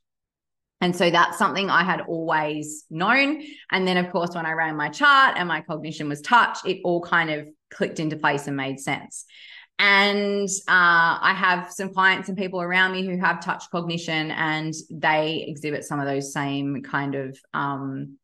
And 0.82 0.96
so 0.96 1.10
that's 1.10 1.38
something 1.38 1.70
I 1.70 1.84
had 1.84 2.02
always 2.02 2.86
known. 2.90 3.42
And 3.72 3.88
then, 3.88 3.98
of 3.98 4.12
course, 4.12 4.36
when 4.36 4.46
I 4.46 4.52
ran 4.52 4.76
my 4.76 4.90
chart 4.90 5.36
and 5.38 5.48
my 5.48 5.62
cognition 5.62 6.10
was 6.10 6.22
touch, 6.22 6.60
it 6.66 6.82
all 6.84 7.02
kind 7.02 7.30
of 7.30 7.50
clicked 7.72 8.00
into 8.00 8.18
place 8.18 8.48
and 8.48 8.58
made 8.58 8.80
sense. 8.80 9.26
And 9.78 10.48
uh, 10.68 11.20
I 11.22 11.34
have 11.36 11.72
some 11.72 11.94
clients 11.94 12.30
and 12.30 12.38
people 12.38 12.62
around 12.62 12.94
me 12.94 13.06
who 13.06 13.18
have 13.18 13.44
touch 13.44 13.70
cognition 13.72 14.32
and 14.32 14.74
they 14.90 15.46
exhibit 15.48 15.84
some 15.84 16.00
of 16.00 16.08
those 16.08 16.32
same 16.32 16.82
kind 16.82 17.16
of 17.16 17.38
um, 17.54 18.18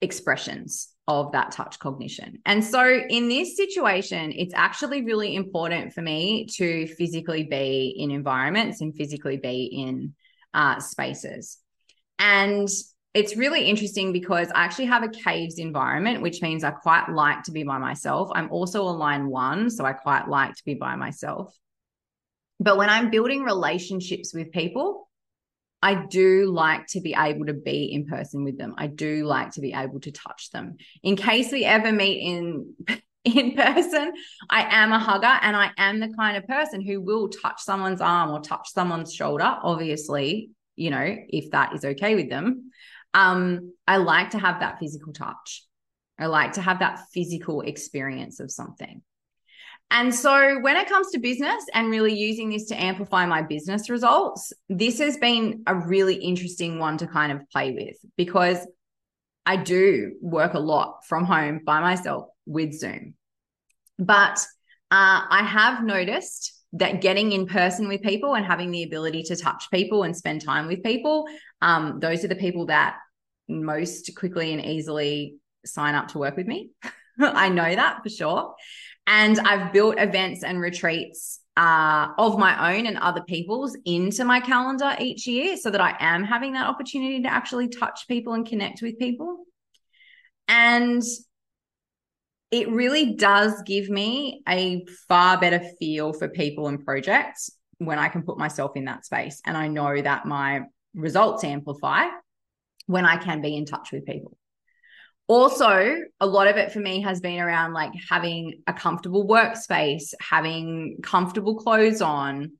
expressions 0.00 0.88
of 1.06 1.32
that 1.32 1.52
touch 1.52 1.78
cognition. 1.78 2.38
And 2.44 2.64
so 2.64 2.84
in 3.08 3.28
this 3.28 3.56
situation, 3.56 4.32
it's 4.32 4.54
actually 4.54 5.02
really 5.02 5.36
important 5.36 5.92
for 5.92 6.02
me 6.02 6.46
to 6.56 6.86
physically 6.86 7.44
be 7.44 7.94
in 7.96 8.10
environments 8.10 8.80
and 8.80 8.94
physically 8.94 9.36
be 9.36 9.64
in 9.64 10.14
uh, 10.58 10.80
spaces. 10.80 11.58
And 12.18 12.68
it's 13.14 13.36
really 13.36 13.64
interesting 13.66 14.12
because 14.12 14.48
I 14.50 14.64
actually 14.64 14.86
have 14.86 15.04
a 15.04 15.08
caves 15.08 15.58
environment, 15.58 16.20
which 16.20 16.42
means 16.42 16.64
I 16.64 16.72
quite 16.72 17.08
like 17.08 17.44
to 17.44 17.52
be 17.52 17.62
by 17.62 17.78
myself. 17.78 18.28
I'm 18.34 18.50
also 18.50 18.82
a 18.82 18.90
line 18.90 19.28
one, 19.28 19.70
so 19.70 19.86
I 19.86 19.92
quite 19.92 20.28
like 20.28 20.54
to 20.54 20.64
be 20.66 20.74
by 20.74 20.96
myself. 20.96 21.56
But 22.60 22.76
when 22.76 22.90
I'm 22.90 23.10
building 23.10 23.44
relationships 23.44 24.34
with 24.34 24.50
people, 24.50 25.08
I 25.80 26.06
do 26.06 26.50
like 26.50 26.88
to 26.88 27.00
be 27.00 27.14
able 27.16 27.46
to 27.46 27.54
be 27.54 27.84
in 27.92 28.06
person 28.06 28.42
with 28.42 28.58
them. 28.58 28.74
I 28.76 28.88
do 28.88 29.24
like 29.24 29.52
to 29.52 29.60
be 29.60 29.72
able 29.72 30.00
to 30.00 30.10
touch 30.10 30.50
them. 30.50 30.76
In 31.04 31.14
case 31.14 31.52
we 31.52 31.64
ever 31.64 31.92
meet 31.92 32.20
in 32.20 32.74
in 33.24 33.54
person, 33.54 34.12
I 34.48 34.62
am 34.82 34.92
a 34.92 34.98
hugger 34.98 35.26
and 35.26 35.56
I 35.56 35.70
am 35.76 36.00
the 36.00 36.12
kind 36.14 36.36
of 36.36 36.46
person 36.46 36.80
who 36.80 37.00
will 37.00 37.28
touch 37.28 37.60
someone's 37.60 38.00
arm 38.00 38.30
or 38.30 38.40
touch 38.40 38.72
someone's 38.72 39.12
shoulder, 39.12 39.56
obviously, 39.62 40.50
you 40.76 40.90
know, 40.90 41.16
if 41.28 41.50
that 41.50 41.74
is 41.74 41.84
okay 41.84 42.14
with 42.14 42.30
them. 42.30 42.70
Um, 43.14 43.72
I 43.86 43.96
like 43.96 44.30
to 44.30 44.38
have 44.38 44.60
that 44.60 44.78
physical 44.78 45.12
touch. 45.12 45.64
I 46.18 46.26
like 46.26 46.52
to 46.52 46.62
have 46.62 46.80
that 46.80 47.00
physical 47.12 47.62
experience 47.62 48.40
of 48.40 48.50
something. 48.50 49.02
And 49.90 50.14
so 50.14 50.58
when 50.60 50.76
it 50.76 50.88
comes 50.88 51.10
to 51.12 51.18
business 51.18 51.64
and 51.72 51.88
really 51.88 52.14
using 52.14 52.50
this 52.50 52.66
to 52.66 52.80
amplify 52.80 53.24
my 53.24 53.40
business 53.40 53.88
results, 53.88 54.52
this 54.68 54.98
has 54.98 55.16
been 55.16 55.62
a 55.66 55.74
really 55.74 56.16
interesting 56.16 56.78
one 56.78 56.98
to 56.98 57.06
kind 57.06 57.32
of 57.32 57.48
play 57.50 57.72
with 57.72 57.96
because 58.16 58.58
I 59.46 59.56
do 59.56 60.14
work 60.20 60.54
a 60.54 60.58
lot 60.58 61.06
from 61.06 61.24
home 61.24 61.60
by 61.64 61.80
myself 61.80 62.28
with 62.46 62.72
Zoom. 62.78 63.14
But 63.98 64.38
uh, 64.90 65.22
I 65.30 65.42
have 65.42 65.82
noticed 65.82 66.54
that 66.74 67.00
getting 67.00 67.32
in 67.32 67.46
person 67.46 67.88
with 67.88 68.02
people 68.02 68.34
and 68.34 68.44
having 68.44 68.70
the 68.70 68.82
ability 68.82 69.22
to 69.24 69.36
touch 69.36 69.70
people 69.72 70.02
and 70.02 70.16
spend 70.16 70.44
time 70.44 70.66
with 70.66 70.82
people, 70.82 71.26
um, 71.62 71.98
those 72.00 72.24
are 72.24 72.28
the 72.28 72.36
people 72.36 72.66
that 72.66 72.96
most 73.48 74.14
quickly 74.16 74.52
and 74.52 74.64
easily 74.64 75.36
sign 75.64 75.94
up 75.94 76.08
to 76.08 76.18
work 76.18 76.36
with 76.36 76.46
me. 76.46 76.70
I 77.20 77.48
know 77.48 77.74
that 77.74 78.02
for 78.02 78.10
sure. 78.10 78.54
And 79.08 79.40
I've 79.40 79.72
built 79.72 79.98
events 79.98 80.44
and 80.44 80.60
retreats 80.60 81.40
uh, 81.56 82.08
of 82.18 82.38
my 82.38 82.76
own 82.76 82.86
and 82.86 82.98
other 82.98 83.22
people's 83.22 83.76
into 83.86 84.22
my 84.24 84.38
calendar 84.38 84.94
each 85.00 85.26
year 85.26 85.56
so 85.56 85.70
that 85.70 85.80
I 85.80 85.96
am 85.98 86.22
having 86.22 86.52
that 86.52 86.68
opportunity 86.68 87.22
to 87.22 87.32
actually 87.32 87.68
touch 87.68 88.06
people 88.06 88.34
and 88.34 88.46
connect 88.46 88.82
with 88.82 88.98
people. 88.98 89.44
And 90.46 91.02
it 92.50 92.70
really 92.70 93.14
does 93.14 93.62
give 93.62 93.88
me 93.88 94.42
a 94.46 94.84
far 95.08 95.40
better 95.40 95.60
feel 95.80 96.12
for 96.12 96.28
people 96.28 96.68
and 96.68 96.84
projects 96.84 97.50
when 97.78 97.98
I 97.98 98.08
can 98.08 98.22
put 98.22 98.38
myself 98.38 98.76
in 98.76 98.84
that 98.84 99.06
space. 99.06 99.40
And 99.44 99.56
I 99.56 99.68
know 99.68 100.00
that 100.00 100.26
my 100.26 100.62
results 100.94 101.44
amplify 101.44 102.04
when 102.86 103.06
I 103.06 103.16
can 103.16 103.40
be 103.40 103.56
in 103.56 103.64
touch 103.64 103.90
with 103.90 104.04
people 104.04 104.37
also 105.28 105.98
a 106.20 106.26
lot 106.26 106.48
of 106.48 106.56
it 106.56 106.72
for 106.72 106.80
me 106.80 107.02
has 107.02 107.20
been 107.20 107.38
around 107.38 107.74
like 107.74 107.92
having 108.08 108.62
a 108.66 108.72
comfortable 108.72 109.28
workspace 109.28 110.14
having 110.20 110.96
comfortable 111.02 111.54
clothes 111.54 112.00
on 112.00 112.52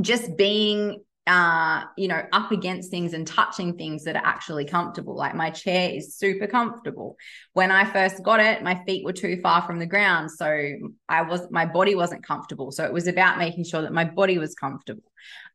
just 0.00 0.36
being 0.36 1.02
uh 1.26 1.82
you 1.96 2.06
know 2.06 2.22
up 2.32 2.52
against 2.52 2.90
things 2.90 3.14
and 3.14 3.26
touching 3.26 3.76
things 3.78 4.04
that 4.04 4.14
are 4.14 4.24
actually 4.24 4.66
comfortable. 4.66 5.16
Like 5.16 5.34
my 5.34 5.50
chair 5.50 5.90
is 5.90 6.16
super 6.16 6.46
comfortable. 6.46 7.16
When 7.54 7.70
i 7.70 7.84
first 7.84 8.22
got 8.22 8.40
it 8.40 8.62
my 8.62 8.84
feet 8.84 9.04
were 9.04 9.12
too 9.12 9.40
far 9.42 9.62
from 9.62 9.78
the 9.78 9.86
ground 9.86 10.30
so 10.30 10.46
i 11.08 11.22
was 11.22 11.50
my 11.50 11.66
body 11.66 11.94
wasn't 11.94 12.26
comfortable. 12.26 12.70
So 12.72 12.84
it 12.84 12.92
was 12.92 13.08
about 13.08 13.38
making 13.38 13.64
sure 13.64 13.82
that 13.82 13.92
my 13.92 14.04
body 14.04 14.38
was 14.38 14.54
comfortable. 14.54 15.02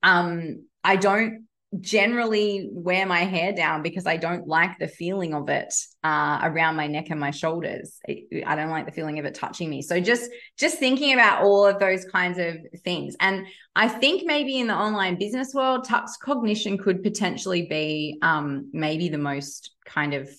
Um 0.04 0.66
i 0.84 0.96
don't 0.96 1.46
generally 1.80 2.68
wear 2.72 3.06
my 3.06 3.20
hair 3.20 3.54
down 3.54 3.84
because 3.84 4.08
I 4.08 4.18
don't 4.18 4.48
like 4.48 4.80
the 4.80 4.88
feeling 4.88 5.36
of 5.36 5.50
it 5.50 5.72
uh, 6.04 6.40
around 6.42 6.76
my 6.76 6.88
neck 6.88 7.12
and 7.12 7.20
my 7.20 7.30
shoulders. 7.30 8.00
I 8.08 8.56
don't 8.56 8.72
like 8.72 8.88
the 8.88 8.92
feeling 8.92 9.20
of 9.20 9.26
it 9.26 9.36
touching 9.36 9.70
me. 9.70 9.84
So 9.84 10.00
just 10.00 10.32
just 10.58 10.80
thinking 10.80 11.14
about 11.14 11.44
all 11.44 11.68
of 11.68 11.78
those 11.78 12.06
kinds 12.06 12.40
of 12.40 12.58
things, 12.84 13.16
and 13.20 13.46
I 13.76 13.88
think 13.88 14.24
maybe 14.26 14.60
in 14.60 14.68
the 14.68 14.76
online 14.76 15.20
business 15.20 15.54
world, 15.54 15.86
touch 15.86 16.10
cognition 16.22 16.78
could 16.78 17.04
potentially 17.04 17.68
be 17.68 18.18
um, 18.24 18.70
maybe 18.74 19.10
the 19.10 19.20
most 19.20 19.72
kind 19.86 20.16
of 20.16 20.30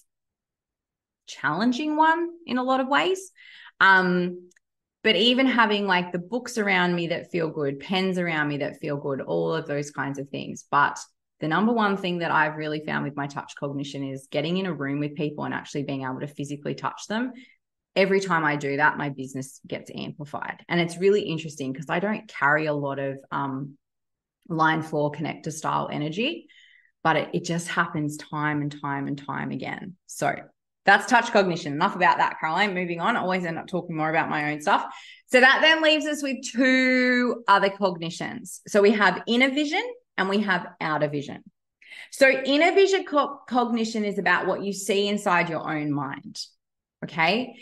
challenging 1.27 1.97
one 1.97 2.29
in 2.45 2.59
a 2.59 2.65
lot 2.65 2.81
of 2.81 2.89
ways. 2.89 3.31
Um, 3.79 4.51
but 5.03 5.17
even 5.17 5.47
having 5.47 5.87
like 5.87 6.13
the 6.13 6.19
books 6.19 6.59
around 6.59 6.95
me 6.95 7.07
that 7.07 7.31
feel 7.31 7.49
good, 7.49 7.81
pens 7.81 8.19
around 8.19 8.49
me 8.49 8.59
that 8.59 8.81
feel 8.81 8.99
good, 8.99 9.21
all 9.21 9.55
of 9.55 9.67
those 9.67 9.91
kinds 9.91 10.19
of 10.19 10.29
things. 10.29 10.67
But 10.71 10.99
the 11.41 11.49
number 11.49 11.73
one 11.73 11.97
thing 11.97 12.19
that 12.19 12.31
I've 12.31 12.57
really 12.57 12.81
found 12.85 13.05
with 13.05 13.17
my 13.17 13.27
touch 13.27 13.55
cognition 13.59 14.05
is 14.05 14.29
getting 14.31 14.59
in 14.59 14.67
a 14.67 14.75
room 14.75 15.01
with 15.01 15.15
people 15.15 15.45
and 15.45 15.55
actually 15.55 15.85
being 15.85 16.03
able 16.03 16.21
to 16.21 16.27
physically 16.27 16.75
touch 16.75 17.07
them. 17.09 17.33
Every 17.97 18.21
time 18.21 18.45
I 18.45 18.57
do 18.57 18.77
that, 18.77 18.99
my 18.99 19.09
business 19.09 19.61
gets 19.67 19.91
amplified. 19.95 20.65
And 20.69 20.81
it's 20.81 20.99
really 20.99 21.23
interesting 21.23 21.73
because 21.73 21.89
I 21.89 21.99
don't 21.99 22.29
carry 22.29 22.67
a 22.67 22.75
lot 22.75 22.99
of 22.99 23.19
um, 23.31 23.77
line 24.49 24.83
four 24.83 25.11
connector 25.13 25.53
style 25.53 25.89
energy, 25.91 26.47
but 27.03 27.17
it, 27.17 27.29
it 27.33 27.45
just 27.45 27.69
happens 27.69 28.17
time 28.19 28.61
and 28.61 28.81
time 28.81 29.07
and 29.07 29.19
time 29.19 29.51
again. 29.51 29.97
So 30.07 30.35
that's 30.85 31.07
touch 31.07 31.33
cognition. 31.33 31.73
Enough 31.73 31.97
about 31.97 32.19
that, 32.19 32.39
Caroline. 32.39 32.75
Moving 32.75 33.01
on. 33.01 33.17
I 33.17 33.21
always 33.21 33.45
end 33.45 33.59
up 33.59 33.67
talking 33.67 33.97
more 33.97 34.11
about 34.11 34.29
my 34.29 34.53
own 34.53 34.61
stuff. 34.61 34.85
So 35.27 35.41
that 35.41 35.61
then 35.63 35.83
leaves 35.83 36.07
us 36.07 36.23
with 36.23 36.37
two 36.53 37.43
other 37.49 37.71
cognitions. 37.71 38.61
So 38.67 38.83
we 38.83 38.93
have 38.93 39.23
inner 39.27 39.51
vision 39.51 39.83
and 40.21 40.29
we 40.29 40.41
have 40.43 40.67
outer 40.83 41.09
vision. 41.09 41.43
So, 42.13 42.29
inner 42.29 42.73
vision 42.73 43.05
co- 43.05 43.41
cognition 43.49 44.05
is 44.05 44.19
about 44.19 44.47
what 44.47 44.63
you 44.63 44.73
see 44.75 45.09
inside 45.09 45.49
your 45.49 45.69
own 45.69 45.91
mind. 45.93 46.39
Okay. 47.03 47.55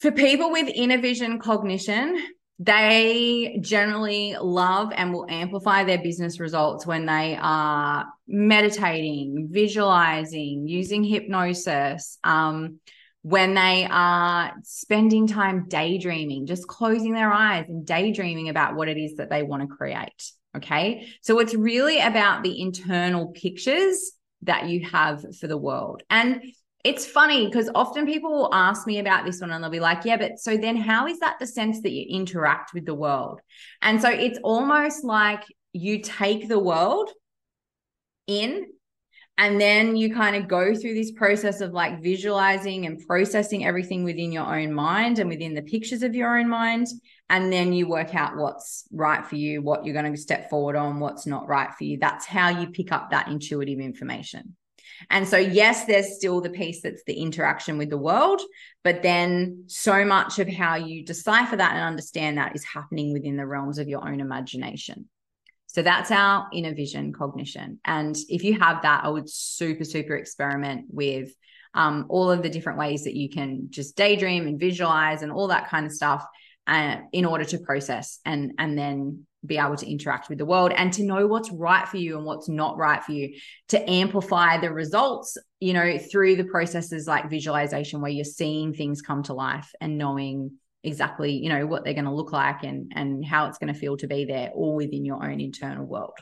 For 0.00 0.12
people 0.12 0.52
with 0.52 0.68
inner 0.68 0.98
vision 0.98 1.40
cognition, 1.40 2.16
they 2.60 3.58
generally 3.60 4.36
love 4.40 4.92
and 4.94 5.12
will 5.12 5.26
amplify 5.28 5.82
their 5.82 5.98
business 5.98 6.38
results 6.38 6.86
when 6.86 7.06
they 7.06 7.36
are 7.40 8.06
meditating, 8.28 9.48
visualizing, 9.50 10.68
using 10.68 11.02
hypnosis, 11.02 12.18
um, 12.22 12.78
when 13.22 13.54
they 13.54 13.88
are 13.90 14.52
spending 14.62 15.26
time 15.26 15.66
daydreaming, 15.68 16.46
just 16.46 16.68
closing 16.68 17.14
their 17.14 17.32
eyes 17.32 17.64
and 17.68 17.84
daydreaming 17.84 18.48
about 18.48 18.76
what 18.76 18.88
it 18.88 18.96
is 18.96 19.16
that 19.16 19.28
they 19.28 19.42
want 19.42 19.68
to 19.68 19.76
create. 19.76 20.30
Okay. 20.56 21.08
So 21.22 21.38
it's 21.38 21.54
really 21.54 22.00
about 22.00 22.42
the 22.42 22.60
internal 22.60 23.28
pictures 23.28 24.12
that 24.42 24.68
you 24.68 24.86
have 24.86 25.24
for 25.36 25.46
the 25.46 25.56
world. 25.56 26.02
And 26.08 26.42
it's 26.84 27.04
funny 27.04 27.46
because 27.46 27.68
often 27.74 28.06
people 28.06 28.30
will 28.30 28.54
ask 28.54 28.86
me 28.86 29.00
about 29.00 29.24
this 29.24 29.40
one 29.40 29.50
and 29.50 29.62
they'll 29.62 29.70
be 29.70 29.80
like, 29.80 30.04
yeah, 30.04 30.16
but 30.16 30.38
so 30.38 30.56
then 30.56 30.76
how 30.76 31.08
is 31.08 31.18
that 31.18 31.36
the 31.40 31.46
sense 31.46 31.80
that 31.82 31.90
you 31.90 32.06
interact 32.08 32.72
with 32.72 32.86
the 32.86 32.94
world? 32.94 33.40
And 33.82 34.00
so 34.00 34.08
it's 34.08 34.38
almost 34.44 35.02
like 35.02 35.42
you 35.72 36.00
take 36.00 36.48
the 36.48 36.60
world 36.60 37.10
in 38.28 38.66
and 39.38 39.60
then 39.60 39.96
you 39.96 40.14
kind 40.14 40.36
of 40.36 40.48
go 40.48 40.74
through 40.74 40.94
this 40.94 41.10
process 41.10 41.60
of 41.60 41.72
like 41.72 42.02
visualizing 42.02 42.86
and 42.86 43.04
processing 43.06 43.66
everything 43.66 44.04
within 44.04 44.32
your 44.32 44.44
own 44.44 44.72
mind 44.72 45.18
and 45.18 45.28
within 45.28 45.54
the 45.54 45.62
pictures 45.62 46.02
of 46.02 46.14
your 46.14 46.38
own 46.38 46.48
mind. 46.48 46.86
And 47.28 47.52
then 47.52 47.72
you 47.72 47.88
work 47.88 48.14
out 48.14 48.36
what's 48.36 48.84
right 48.92 49.26
for 49.26 49.34
you, 49.34 49.60
what 49.60 49.84
you're 49.84 50.00
going 50.00 50.12
to 50.12 50.20
step 50.20 50.48
forward 50.48 50.76
on, 50.76 51.00
what's 51.00 51.26
not 51.26 51.48
right 51.48 51.72
for 51.74 51.84
you. 51.84 51.98
That's 51.98 52.24
how 52.24 52.48
you 52.50 52.68
pick 52.68 52.92
up 52.92 53.10
that 53.10 53.28
intuitive 53.28 53.80
information. 53.80 54.54
And 55.10 55.26
so, 55.26 55.36
yes, 55.36 55.84
there's 55.84 56.16
still 56.16 56.40
the 56.40 56.50
piece 56.50 56.82
that's 56.82 57.02
the 57.04 57.14
interaction 57.14 57.78
with 57.78 57.90
the 57.90 57.98
world, 57.98 58.40
but 58.82 59.02
then 59.02 59.64
so 59.66 60.04
much 60.04 60.38
of 60.38 60.48
how 60.48 60.76
you 60.76 61.04
decipher 61.04 61.56
that 61.56 61.72
and 61.72 61.82
understand 61.82 62.38
that 62.38 62.54
is 62.54 62.64
happening 62.64 63.12
within 63.12 63.36
the 63.36 63.46
realms 63.46 63.78
of 63.78 63.88
your 63.88 64.06
own 64.08 64.20
imagination. 64.20 65.08
So 65.66 65.82
that's 65.82 66.10
our 66.10 66.48
inner 66.52 66.74
vision 66.74 67.12
cognition. 67.12 67.80
And 67.84 68.16
if 68.28 68.44
you 68.44 68.58
have 68.58 68.82
that, 68.82 69.04
I 69.04 69.08
would 69.08 69.28
super, 69.28 69.84
super 69.84 70.16
experiment 70.16 70.86
with 70.88 71.34
um, 71.74 72.06
all 72.08 72.30
of 72.30 72.42
the 72.42 72.48
different 72.48 72.78
ways 72.78 73.04
that 73.04 73.14
you 73.14 73.28
can 73.28 73.66
just 73.68 73.96
daydream 73.96 74.46
and 74.46 74.58
visualize 74.58 75.20
and 75.20 75.30
all 75.30 75.48
that 75.48 75.68
kind 75.68 75.84
of 75.84 75.92
stuff 75.92 76.24
uh, 76.66 76.98
in 77.12 77.24
order 77.24 77.44
to 77.44 77.58
process 77.58 78.20
and 78.24 78.52
and 78.58 78.78
then 78.78 79.26
be 79.44 79.58
able 79.58 79.76
to 79.76 79.88
interact 79.88 80.28
with 80.28 80.38
the 80.38 80.44
world 80.44 80.72
and 80.74 80.92
to 80.92 81.04
know 81.04 81.26
what's 81.26 81.50
right 81.52 81.86
for 81.86 81.98
you 81.98 82.16
and 82.16 82.26
what's 82.26 82.48
not 82.48 82.76
right 82.76 83.04
for 83.04 83.12
you 83.12 83.36
to 83.68 83.90
amplify 83.90 84.58
the 84.58 84.72
results 84.72 85.36
you 85.60 85.72
know 85.72 85.98
through 85.98 86.36
the 86.36 86.44
processes 86.44 87.06
like 87.06 87.30
visualization 87.30 88.00
where 88.00 88.10
you're 88.10 88.24
seeing 88.24 88.72
things 88.72 89.02
come 89.02 89.22
to 89.22 89.34
life 89.34 89.72
and 89.80 89.98
knowing 89.98 90.50
exactly 90.82 91.32
you 91.32 91.48
know 91.48 91.66
what 91.66 91.84
they're 91.84 91.94
going 91.94 92.04
to 92.04 92.14
look 92.14 92.32
like 92.32 92.62
and 92.64 92.92
and 92.94 93.24
how 93.24 93.46
it's 93.46 93.58
going 93.58 93.72
to 93.72 93.78
feel 93.78 93.96
to 93.96 94.06
be 94.06 94.24
there 94.24 94.50
all 94.50 94.74
within 94.74 95.04
your 95.04 95.24
own 95.24 95.40
internal 95.40 95.84
world 95.84 96.18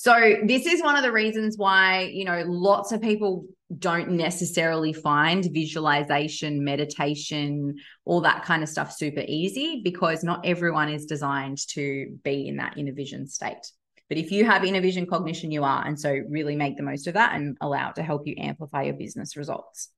so 0.00 0.36
this 0.46 0.64
is 0.64 0.82
one 0.82 0.96
of 0.96 1.02
the 1.02 1.12
reasons 1.12 1.58
why 1.58 2.10
you 2.12 2.24
know 2.24 2.42
lots 2.46 2.90
of 2.90 3.02
people 3.02 3.44
don't 3.78 4.10
necessarily 4.12 4.94
find 4.94 5.46
visualization 5.52 6.64
meditation 6.64 7.76
all 8.06 8.22
that 8.22 8.42
kind 8.42 8.62
of 8.62 8.68
stuff 8.70 8.92
super 8.92 9.22
easy 9.28 9.82
because 9.84 10.24
not 10.24 10.40
everyone 10.46 10.88
is 10.88 11.04
designed 11.04 11.58
to 11.68 12.16
be 12.24 12.48
in 12.48 12.56
that 12.56 12.78
inner 12.78 12.94
vision 12.94 13.26
state. 13.26 13.70
But 14.08 14.16
if 14.16 14.32
you 14.32 14.46
have 14.46 14.64
inner 14.64 14.80
vision 14.80 15.06
cognition 15.06 15.50
you 15.50 15.64
are. 15.64 15.86
And 15.86 16.00
so 16.00 16.18
really 16.30 16.56
make 16.56 16.78
the 16.78 16.82
most 16.82 17.06
of 17.06 17.14
that 17.14 17.34
and 17.34 17.58
allow 17.60 17.90
it 17.90 17.96
to 17.96 18.02
help 18.02 18.26
you 18.26 18.34
amplify 18.38 18.84
your 18.84 18.94
business 18.94 19.36
results. 19.36 19.90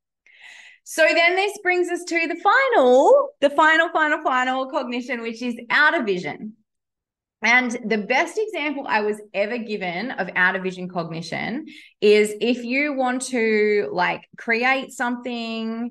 So 0.82 1.06
then 1.14 1.36
this 1.36 1.56
brings 1.62 1.88
us 1.88 2.02
to 2.02 2.26
the 2.26 2.36
final, 2.36 3.28
the 3.40 3.50
final, 3.50 3.88
final, 3.90 4.22
final 4.24 4.66
cognition, 4.66 5.22
which 5.22 5.40
is 5.40 5.54
outer 5.70 6.02
vision. 6.02 6.54
And 7.42 7.76
the 7.84 7.98
best 7.98 8.38
example 8.38 8.86
I 8.88 9.00
was 9.00 9.20
ever 9.34 9.58
given 9.58 10.12
of 10.12 10.30
outer 10.36 10.60
vision 10.60 10.88
cognition 10.88 11.66
is 12.00 12.32
if 12.40 12.64
you 12.64 12.92
want 12.92 13.22
to 13.26 13.90
like 13.92 14.22
create 14.38 14.92
something, 14.92 15.90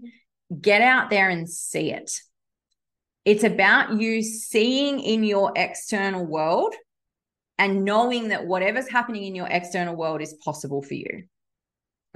get 0.60 0.82
out 0.82 1.10
there 1.10 1.30
and 1.30 1.50
see 1.50 1.92
it. 1.92 2.12
It's 3.26 3.44
about 3.44 4.00
you 4.00 4.24
seeing 4.24 5.00
in 5.00 5.24
your 5.24 5.52
external 5.56 6.26
world 6.26 6.74
and 7.60 7.84
knowing 7.84 8.30
that 8.30 8.48
whatever's 8.48 8.90
happening 8.90 9.26
in 9.26 9.36
your 9.36 9.48
external 9.48 9.96
world 9.96 10.22
is 10.22 10.34
possible 10.44 10.82
for 10.82 10.96
you. 10.96 11.26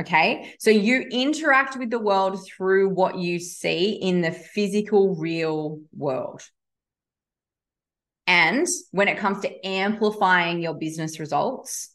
Okay. 0.02 0.56
So 0.60 0.72
you 0.72 1.02
interact 1.12 1.78
with 1.78 1.90
the 1.90 2.00
world 2.00 2.40
through 2.46 2.90
what 2.90 3.18
you 3.18 3.40
see 3.40 3.92
in 3.92 4.22
the 4.22 4.32
physical, 4.32 5.16
real 5.16 5.80
world. 5.96 6.42
And 8.28 8.68
when 8.92 9.08
it 9.08 9.18
comes 9.18 9.42
to 9.42 9.68
amplifying 9.68 10.62
your 10.62 10.74
business 10.74 11.20
results, 11.20 11.90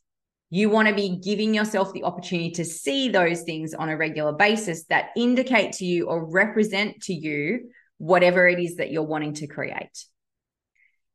you 0.50 0.68
want 0.68 0.88
to 0.88 0.94
be 0.94 1.20
giving 1.22 1.54
yourself 1.54 1.92
the 1.92 2.04
opportunity 2.04 2.50
to 2.52 2.64
see 2.64 3.08
those 3.08 3.42
things 3.42 3.72
on 3.72 3.88
a 3.88 3.96
regular 3.96 4.32
basis 4.32 4.84
that 4.86 5.10
indicate 5.16 5.72
to 5.74 5.84
you 5.84 6.06
or 6.06 6.24
represent 6.24 7.02
to 7.02 7.14
you 7.14 7.70
whatever 7.98 8.48
it 8.48 8.58
is 8.58 8.76
that 8.76 8.90
you're 8.90 9.02
wanting 9.02 9.34
to 9.34 9.46
create. 9.46 10.04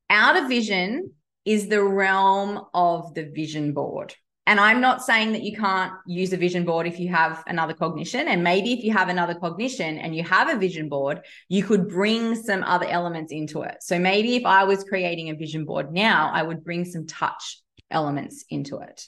Outer 0.10 0.48
vision 0.48 1.12
is 1.44 1.68
the 1.68 1.84
realm 1.84 2.62
of 2.74 3.14
the 3.14 3.26
vision 3.26 3.74
board. 3.74 4.16
And 4.48 4.60
I'm 4.60 4.80
not 4.80 5.04
saying 5.04 5.32
that 5.32 5.42
you 5.42 5.58
can't 5.58 5.94
use 6.06 6.32
a 6.32 6.38
vision 6.38 6.66
board 6.66 6.86
if 6.86 7.00
you 7.00 7.10
have 7.10 7.44
another 7.48 7.74
cognition. 7.74 8.28
And 8.28 8.44
maybe 8.44 8.74
if 8.74 8.84
you 8.84 8.94
have 8.94 9.10
another 9.10 9.34
cognition 9.34 9.98
and 9.98 10.16
you 10.16 10.24
have 10.24 10.50
a 10.50 10.58
vision 10.58 10.88
board, 10.88 11.22
you 11.50 11.64
could 11.64 11.90
bring 11.90 12.36
some 12.36 12.64
other 12.64 12.86
elements 12.86 13.32
into 13.32 13.64
it. 13.64 13.78
So 13.82 13.98
maybe 13.98 14.36
if 14.36 14.46
I 14.46 14.66
was 14.66 14.84
creating 14.84 15.30
a 15.30 15.36
vision 15.36 15.66
board 15.66 15.92
now, 15.92 16.32
I 16.32 16.44
would 16.44 16.64
bring 16.64 16.86
some 16.86 17.08
touch 17.08 17.62
elements 17.90 18.46
into 18.50 18.80
it. 18.80 19.08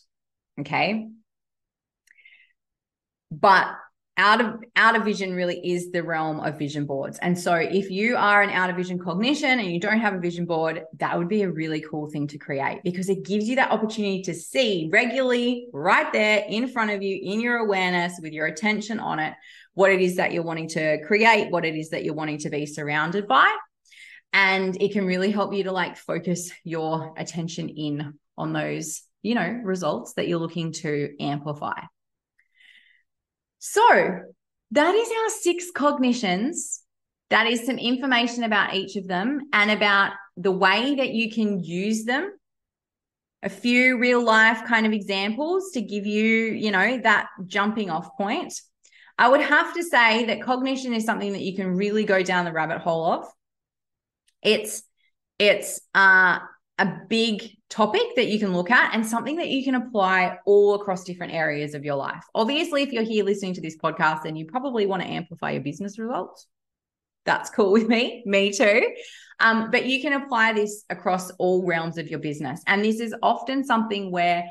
Okay. 0.60 1.08
But 3.30 3.68
out 4.18 4.42
of 4.42 4.64
outer 4.76 5.00
vision 5.00 5.34
really 5.34 5.60
is 5.64 5.92
the 5.92 6.02
realm 6.02 6.40
of 6.40 6.58
vision 6.58 6.86
boards. 6.86 7.20
And 7.22 7.38
so 7.38 7.54
if 7.54 7.92
you 7.92 8.18
are 8.18 8.42
an 8.42 8.50
outer 8.50 8.74
vision 8.74 8.98
cognition 8.98 9.60
and 9.60 9.72
you 9.72 9.80
don't 9.80 10.00
have 10.00 10.16
a 10.16 10.20
vision 10.20 10.46
board, 10.46 10.84
that 10.98 11.18
would 11.18 11.30
be 11.30 11.44
a 11.44 11.50
really 11.50 11.82
cool 11.82 12.10
thing 12.10 12.28
to 12.28 12.40
create 12.40 12.82
because 12.84 13.10
it 13.10 13.24
gives 13.24 13.48
you 13.48 13.56
that 13.58 13.72
opportunity 13.72 14.24
to 14.24 14.34
see 14.34 14.90
regularly 14.92 15.68
right 15.72 16.12
there 16.12 16.44
in 16.50 16.68
front 16.68 16.90
of 16.90 17.04
you 17.04 17.20
in 17.22 17.40
your 17.40 17.58
awareness 17.58 18.20
with 18.20 18.34
your 18.34 18.48
attention 18.48 19.00
on 19.00 19.20
it, 19.20 19.36
what 19.76 19.92
it 19.92 20.02
is 20.02 20.16
that 20.16 20.34
you're 20.34 20.44
wanting 20.44 20.70
to 20.70 21.00
create, 21.06 21.52
what 21.52 21.64
it 21.64 21.76
is 21.76 21.92
that 21.92 22.04
you're 22.04 22.16
wanting 22.16 22.40
to 22.40 22.50
be 22.50 22.66
surrounded 22.66 23.28
by. 23.28 23.56
And 24.34 24.82
it 24.82 24.94
can 24.94 25.06
really 25.06 25.32
help 25.32 25.54
you 25.54 25.66
to 25.66 25.72
like 25.72 25.96
focus 25.96 26.52
your 26.64 27.14
attention 27.18 27.70
in 27.70 28.16
on 28.36 28.52
those, 28.52 29.04
you 29.22 29.36
know, 29.36 29.62
results 29.64 30.14
that 30.14 30.28
you're 30.28 30.40
looking 30.40 30.72
to 30.72 31.14
amplify. 31.20 31.80
So 33.60 34.20
that 34.72 34.96
is 34.96 35.10
our 35.10 35.30
six 35.42 35.72
cognitions. 35.72 36.82
That 37.30 37.48
is 37.48 37.66
some 37.66 37.78
information 37.78 38.44
about 38.44 38.74
each 38.74 38.96
of 38.96 39.08
them 39.08 39.42
and 39.52 39.72
about 39.72 40.14
the 40.38 40.52
way 40.52 40.96
that 40.96 41.10
you 41.10 41.32
can 41.32 41.64
use 41.64 42.06
them 42.06 42.32
a 43.44 43.50
few 43.50 44.00
real 44.00 44.24
life 44.24 44.66
kind 44.66 44.86
of 44.86 44.94
examples 44.94 45.72
to 45.72 45.82
give 45.82 46.06
you, 46.06 46.26
you 46.26 46.72
know, 46.72 46.98
that 47.00 47.28
jumping 47.46 47.90
off 47.90 48.18
point. 48.18 48.54
I 49.18 49.30
would 49.30 49.42
have 49.42 49.74
to 49.74 49.84
say 49.84 50.26
that 50.26 50.44
cognition 50.44 50.94
is 50.94 51.06
something 51.06 51.34
that 51.34 51.42
you 51.42 51.56
can 51.56 51.76
really 51.76 52.04
go 52.04 52.24
down 52.24 52.46
the 52.46 52.52
rabbit 52.52 52.80
hole 52.80 53.06
of. 53.06 53.26
It's 54.42 54.84
it's 55.40 55.80
uh, 55.94 56.40
a 56.78 56.94
big 57.08 57.57
topic 57.70 58.16
that 58.16 58.28
you 58.28 58.40
can 58.40 58.54
look 58.54 58.72
at 58.72 58.96
and 58.96 59.06
something 59.06 59.36
that 59.38 59.50
you 59.50 59.64
can 59.64 59.76
apply 59.76 60.38
all 60.46 60.76
across 60.76 61.04
different 61.04 61.34
areas 61.34 61.74
of 61.74 61.84
your 61.84 61.96
life. 61.96 62.24
Obviously, 62.34 62.84
if 62.84 62.92
you're 62.92 63.04
here 63.04 63.26
listening 63.26 63.54
to 63.56 63.62
this 63.62 63.78
podcast, 63.78 64.24
then 64.24 64.36
you 64.36 64.46
probably 64.46 64.86
want 64.86 65.02
to 65.02 65.08
amplify 65.08 65.52
your 65.52 65.62
business 65.62 66.00
results. 66.00 66.48
That's 67.26 67.50
cool 67.50 67.74
with 67.74 67.88
me, 67.88 68.24
me 68.26 68.52
too. 68.52 68.94
Um, 69.40 69.70
but 69.70 69.86
you 69.86 70.02
can 70.02 70.14
apply 70.14 70.54
this 70.54 70.86
across 70.90 71.30
all 71.32 71.66
realms 71.66 71.98
of 71.98 72.10
your 72.10 72.20
business. 72.20 72.62
And 72.68 72.84
this 72.84 73.00
is 73.00 73.14
often 73.22 73.66
something 73.66 74.12
where 74.12 74.46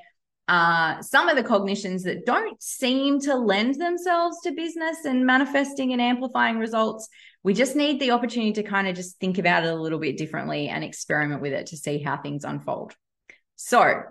uh, 0.47 1.03
some 1.03 1.29
of 1.29 1.37
the 1.37 1.43
cognitions 1.43 2.05
that 2.05 2.25
don't 2.25 2.63
seem 2.63 3.19
to 3.21 3.35
lend 3.35 3.81
themselves 3.81 4.41
to 4.43 4.53
business 4.53 5.05
and 5.05 5.27
manifesting 5.27 5.93
and 5.93 6.01
amplifying 6.01 6.59
results, 6.59 7.09
we 7.43 7.55
just 7.55 7.75
need 7.75 7.99
the 7.99 8.13
opportunity 8.13 8.53
to 8.53 8.63
kind 8.63 8.87
of 8.87 8.95
just 8.95 9.19
think 9.19 9.39
about 9.39 9.65
it 9.65 9.73
a 9.73 9.75
little 9.75 9.99
bit 9.99 10.17
differently 10.17 10.69
and 10.69 10.85
experiment 10.85 11.41
with 11.41 11.53
it 11.53 11.67
to 11.69 11.77
see 11.77 11.99
how 11.99 12.17
things 12.17 12.45
unfold. 12.45 12.95
So 13.57 14.03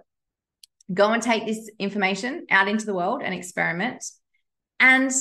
go 0.93 1.11
and 1.11 1.21
take 1.21 1.45
this 1.45 1.69
information 1.79 2.45
out 2.49 2.67
into 2.67 2.85
the 2.85 2.93
world 2.93 3.21
and 3.23 3.33
experiment. 3.33 4.03
And 4.79 5.11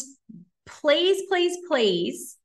please, 0.67 1.23
please, 1.29 1.57
please 1.69 2.37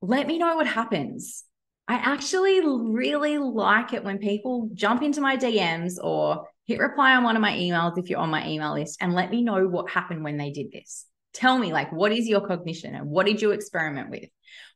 let 0.00 0.26
me 0.26 0.38
know 0.38 0.56
what 0.56 0.66
happens. 0.66 1.44
I 1.86 1.94
actually 1.94 2.60
really 2.60 3.38
like 3.38 3.92
it 3.92 4.04
when 4.04 4.18
people 4.18 4.70
jump 4.74 5.02
into 5.02 5.20
my 5.20 5.36
DMs 5.36 5.94
or 6.02 6.46
hit 6.66 6.78
reply 6.78 7.16
on 7.16 7.24
one 7.24 7.34
of 7.34 7.42
my 7.42 7.52
emails 7.52 7.98
if 7.98 8.08
you're 8.08 8.20
on 8.20 8.30
my 8.30 8.46
email 8.48 8.74
list 8.74 8.98
and 9.00 9.12
let 9.12 9.30
me 9.30 9.42
know 9.42 9.66
what 9.66 9.90
happened 9.90 10.22
when 10.22 10.36
they 10.36 10.52
did 10.52 10.70
this. 10.70 11.06
Tell 11.32 11.58
me, 11.58 11.72
like, 11.72 11.92
what 11.92 12.12
is 12.12 12.28
your 12.28 12.46
cognition 12.46 12.94
and 12.94 13.08
what 13.08 13.26
did 13.26 13.42
you 13.42 13.50
experiment 13.50 14.10
with? 14.10 14.28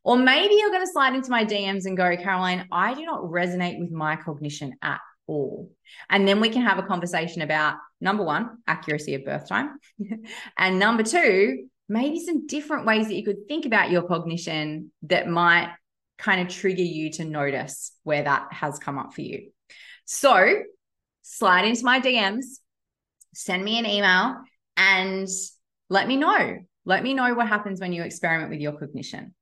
Or 0.03 0.17
maybe 0.17 0.55
you're 0.55 0.71
going 0.71 0.85
to 0.85 0.91
slide 0.91 1.15
into 1.15 1.31
my 1.31 1.45
DMs 1.45 1.85
and 1.85 1.97
go, 1.97 2.15
Caroline, 2.17 2.67
I 2.71 2.93
do 2.93 3.05
not 3.05 3.23
resonate 3.23 3.79
with 3.79 3.91
my 3.91 4.17
cognition 4.17 4.73
at 4.81 4.99
all. 5.27 5.71
And 6.09 6.27
then 6.27 6.39
we 6.39 6.49
can 6.49 6.61
have 6.61 6.79
a 6.79 6.83
conversation 6.83 7.41
about 7.41 7.75
number 8.01 8.23
one, 8.23 8.57
accuracy 8.67 9.15
of 9.15 9.25
birth 9.25 9.47
time. 9.47 9.77
and 10.57 10.79
number 10.79 11.03
two, 11.03 11.67
maybe 11.87 12.19
some 12.23 12.47
different 12.47 12.85
ways 12.85 13.07
that 13.07 13.15
you 13.15 13.23
could 13.23 13.47
think 13.47 13.65
about 13.65 13.91
your 13.91 14.03
cognition 14.03 14.91
that 15.03 15.27
might 15.27 15.73
kind 16.17 16.41
of 16.41 16.47
trigger 16.47 16.83
you 16.83 17.11
to 17.11 17.25
notice 17.25 17.91
where 18.03 18.23
that 18.23 18.47
has 18.51 18.79
come 18.79 18.97
up 18.97 19.13
for 19.13 19.21
you. 19.21 19.51
So 20.05 20.63
slide 21.21 21.65
into 21.65 21.83
my 21.83 21.99
DMs, 21.99 22.59
send 23.33 23.63
me 23.63 23.79
an 23.79 23.85
email, 23.85 24.37
and 24.77 25.27
let 25.89 26.07
me 26.07 26.17
know. 26.17 26.59
Let 26.85 27.03
me 27.03 27.13
know 27.13 27.33
what 27.33 27.47
happens 27.47 27.79
when 27.79 27.93
you 27.93 28.03
experiment 28.03 28.51
with 28.51 28.59
your 28.59 28.77
cognition. 28.77 29.33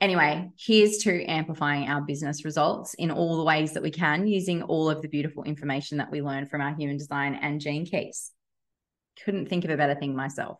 Anyway, 0.00 0.50
here's 0.58 0.98
to 0.98 1.24
amplifying 1.24 1.88
our 1.88 2.02
business 2.02 2.44
results 2.44 2.94
in 2.94 3.10
all 3.10 3.36
the 3.36 3.44
ways 3.44 3.72
that 3.72 3.82
we 3.82 3.90
can 3.90 4.26
using 4.26 4.62
all 4.62 4.90
of 4.90 5.02
the 5.02 5.08
beautiful 5.08 5.44
information 5.44 5.98
that 5.98 6.10
we 6.10 6.22
learn 6.22 6.46
from 6.46 6.60
our 6.60 6.74
human 6.74 6.96
design 6.96 7.34
and 7.34 7.60
gene 7.60 7.86
keys. 7.86 8.30
Couldn't 9.24 9.48
think 9.48 9.64
of 9.64 9.70
a 9.70 9.76
better 9.76 9.94
thing 9.94 10.14
myself. 10.14 10.58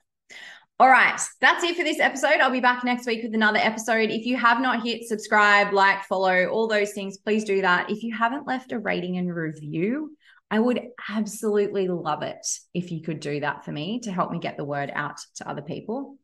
All 0.81 0.89
right, 0.89 1.21
that's 1.41 1.63
it 1.63 1.77
for 1.77 1.85
this 1.85 2.01
episode. 2.01 2.41
I'll 2.41 2.51
be 2.51 2.59
back 2.59 2.83
next 2.83 3.07
week 3.07 3.23
with 3.23 3.35
another 3.35 3.59
episode. 3.59 4.11
If 4.11 4.27
you 4.27 4.37
have 4.37 4.61
not 4.61 4.83
hit 4.83 5.05
subscribe, 5.05 5.73
like, 5.73 6.03
follow, 6.05 6.47
all 6.47 6.67
those 6.67 6.93
things, 6.93 7.19
please 7.19 7.45
do 7.45 7.61
that. 7.61 7.91
If 7.91 8.03
you 8.03 8.13
haven't 8.13 8.49
left 8.49 8.73
a 8.73 8.81
rating 8.81 9.17
and 9.19 9.33
review, 9.33 10.17
I 10.51 10.59
would 10.59 10.81
absolutely 11.09 11.89
love 11.89 12.23
it 12.23 12.47
if 12.75 12.91
you 12.91 13.03
could 13.03 13.21
do 13.21 13.41
that 13.41 13.65
for 13.65 13.73
me 13.73 14.01
to 14.01 14.13
help 14.13 14.31
me 14.31 14.39
get 14.39 14.57
the 14.57 14.65
word 14.65 14.91
out 14.95 15.19
to 15.37 15.49
other 15.49 15.63
people. 15.63 16.17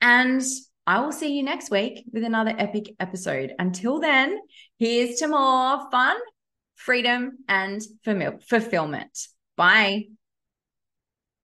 And 0.00 0.42
I 0.86 1.00
will 1.00 1.12
see 1.12 1.36
you 1.36 1.42
next 1.42 1.70
week 1.70 2.04
with 2.12 2.22
another 2.22 2.54
epic 2.56 2.94
episode. 3.00 3.52
Until 3.58 3.98
then, 4.00 4.38
here's 4.78 5.18
to 5.18 5.28
more 5.28 5.90
fun, 5.90 6.16
freedom, 6.76 7.38
and 7.48 7.82
fulfillment. 8.04 9.18
Bye. 9.56 10.15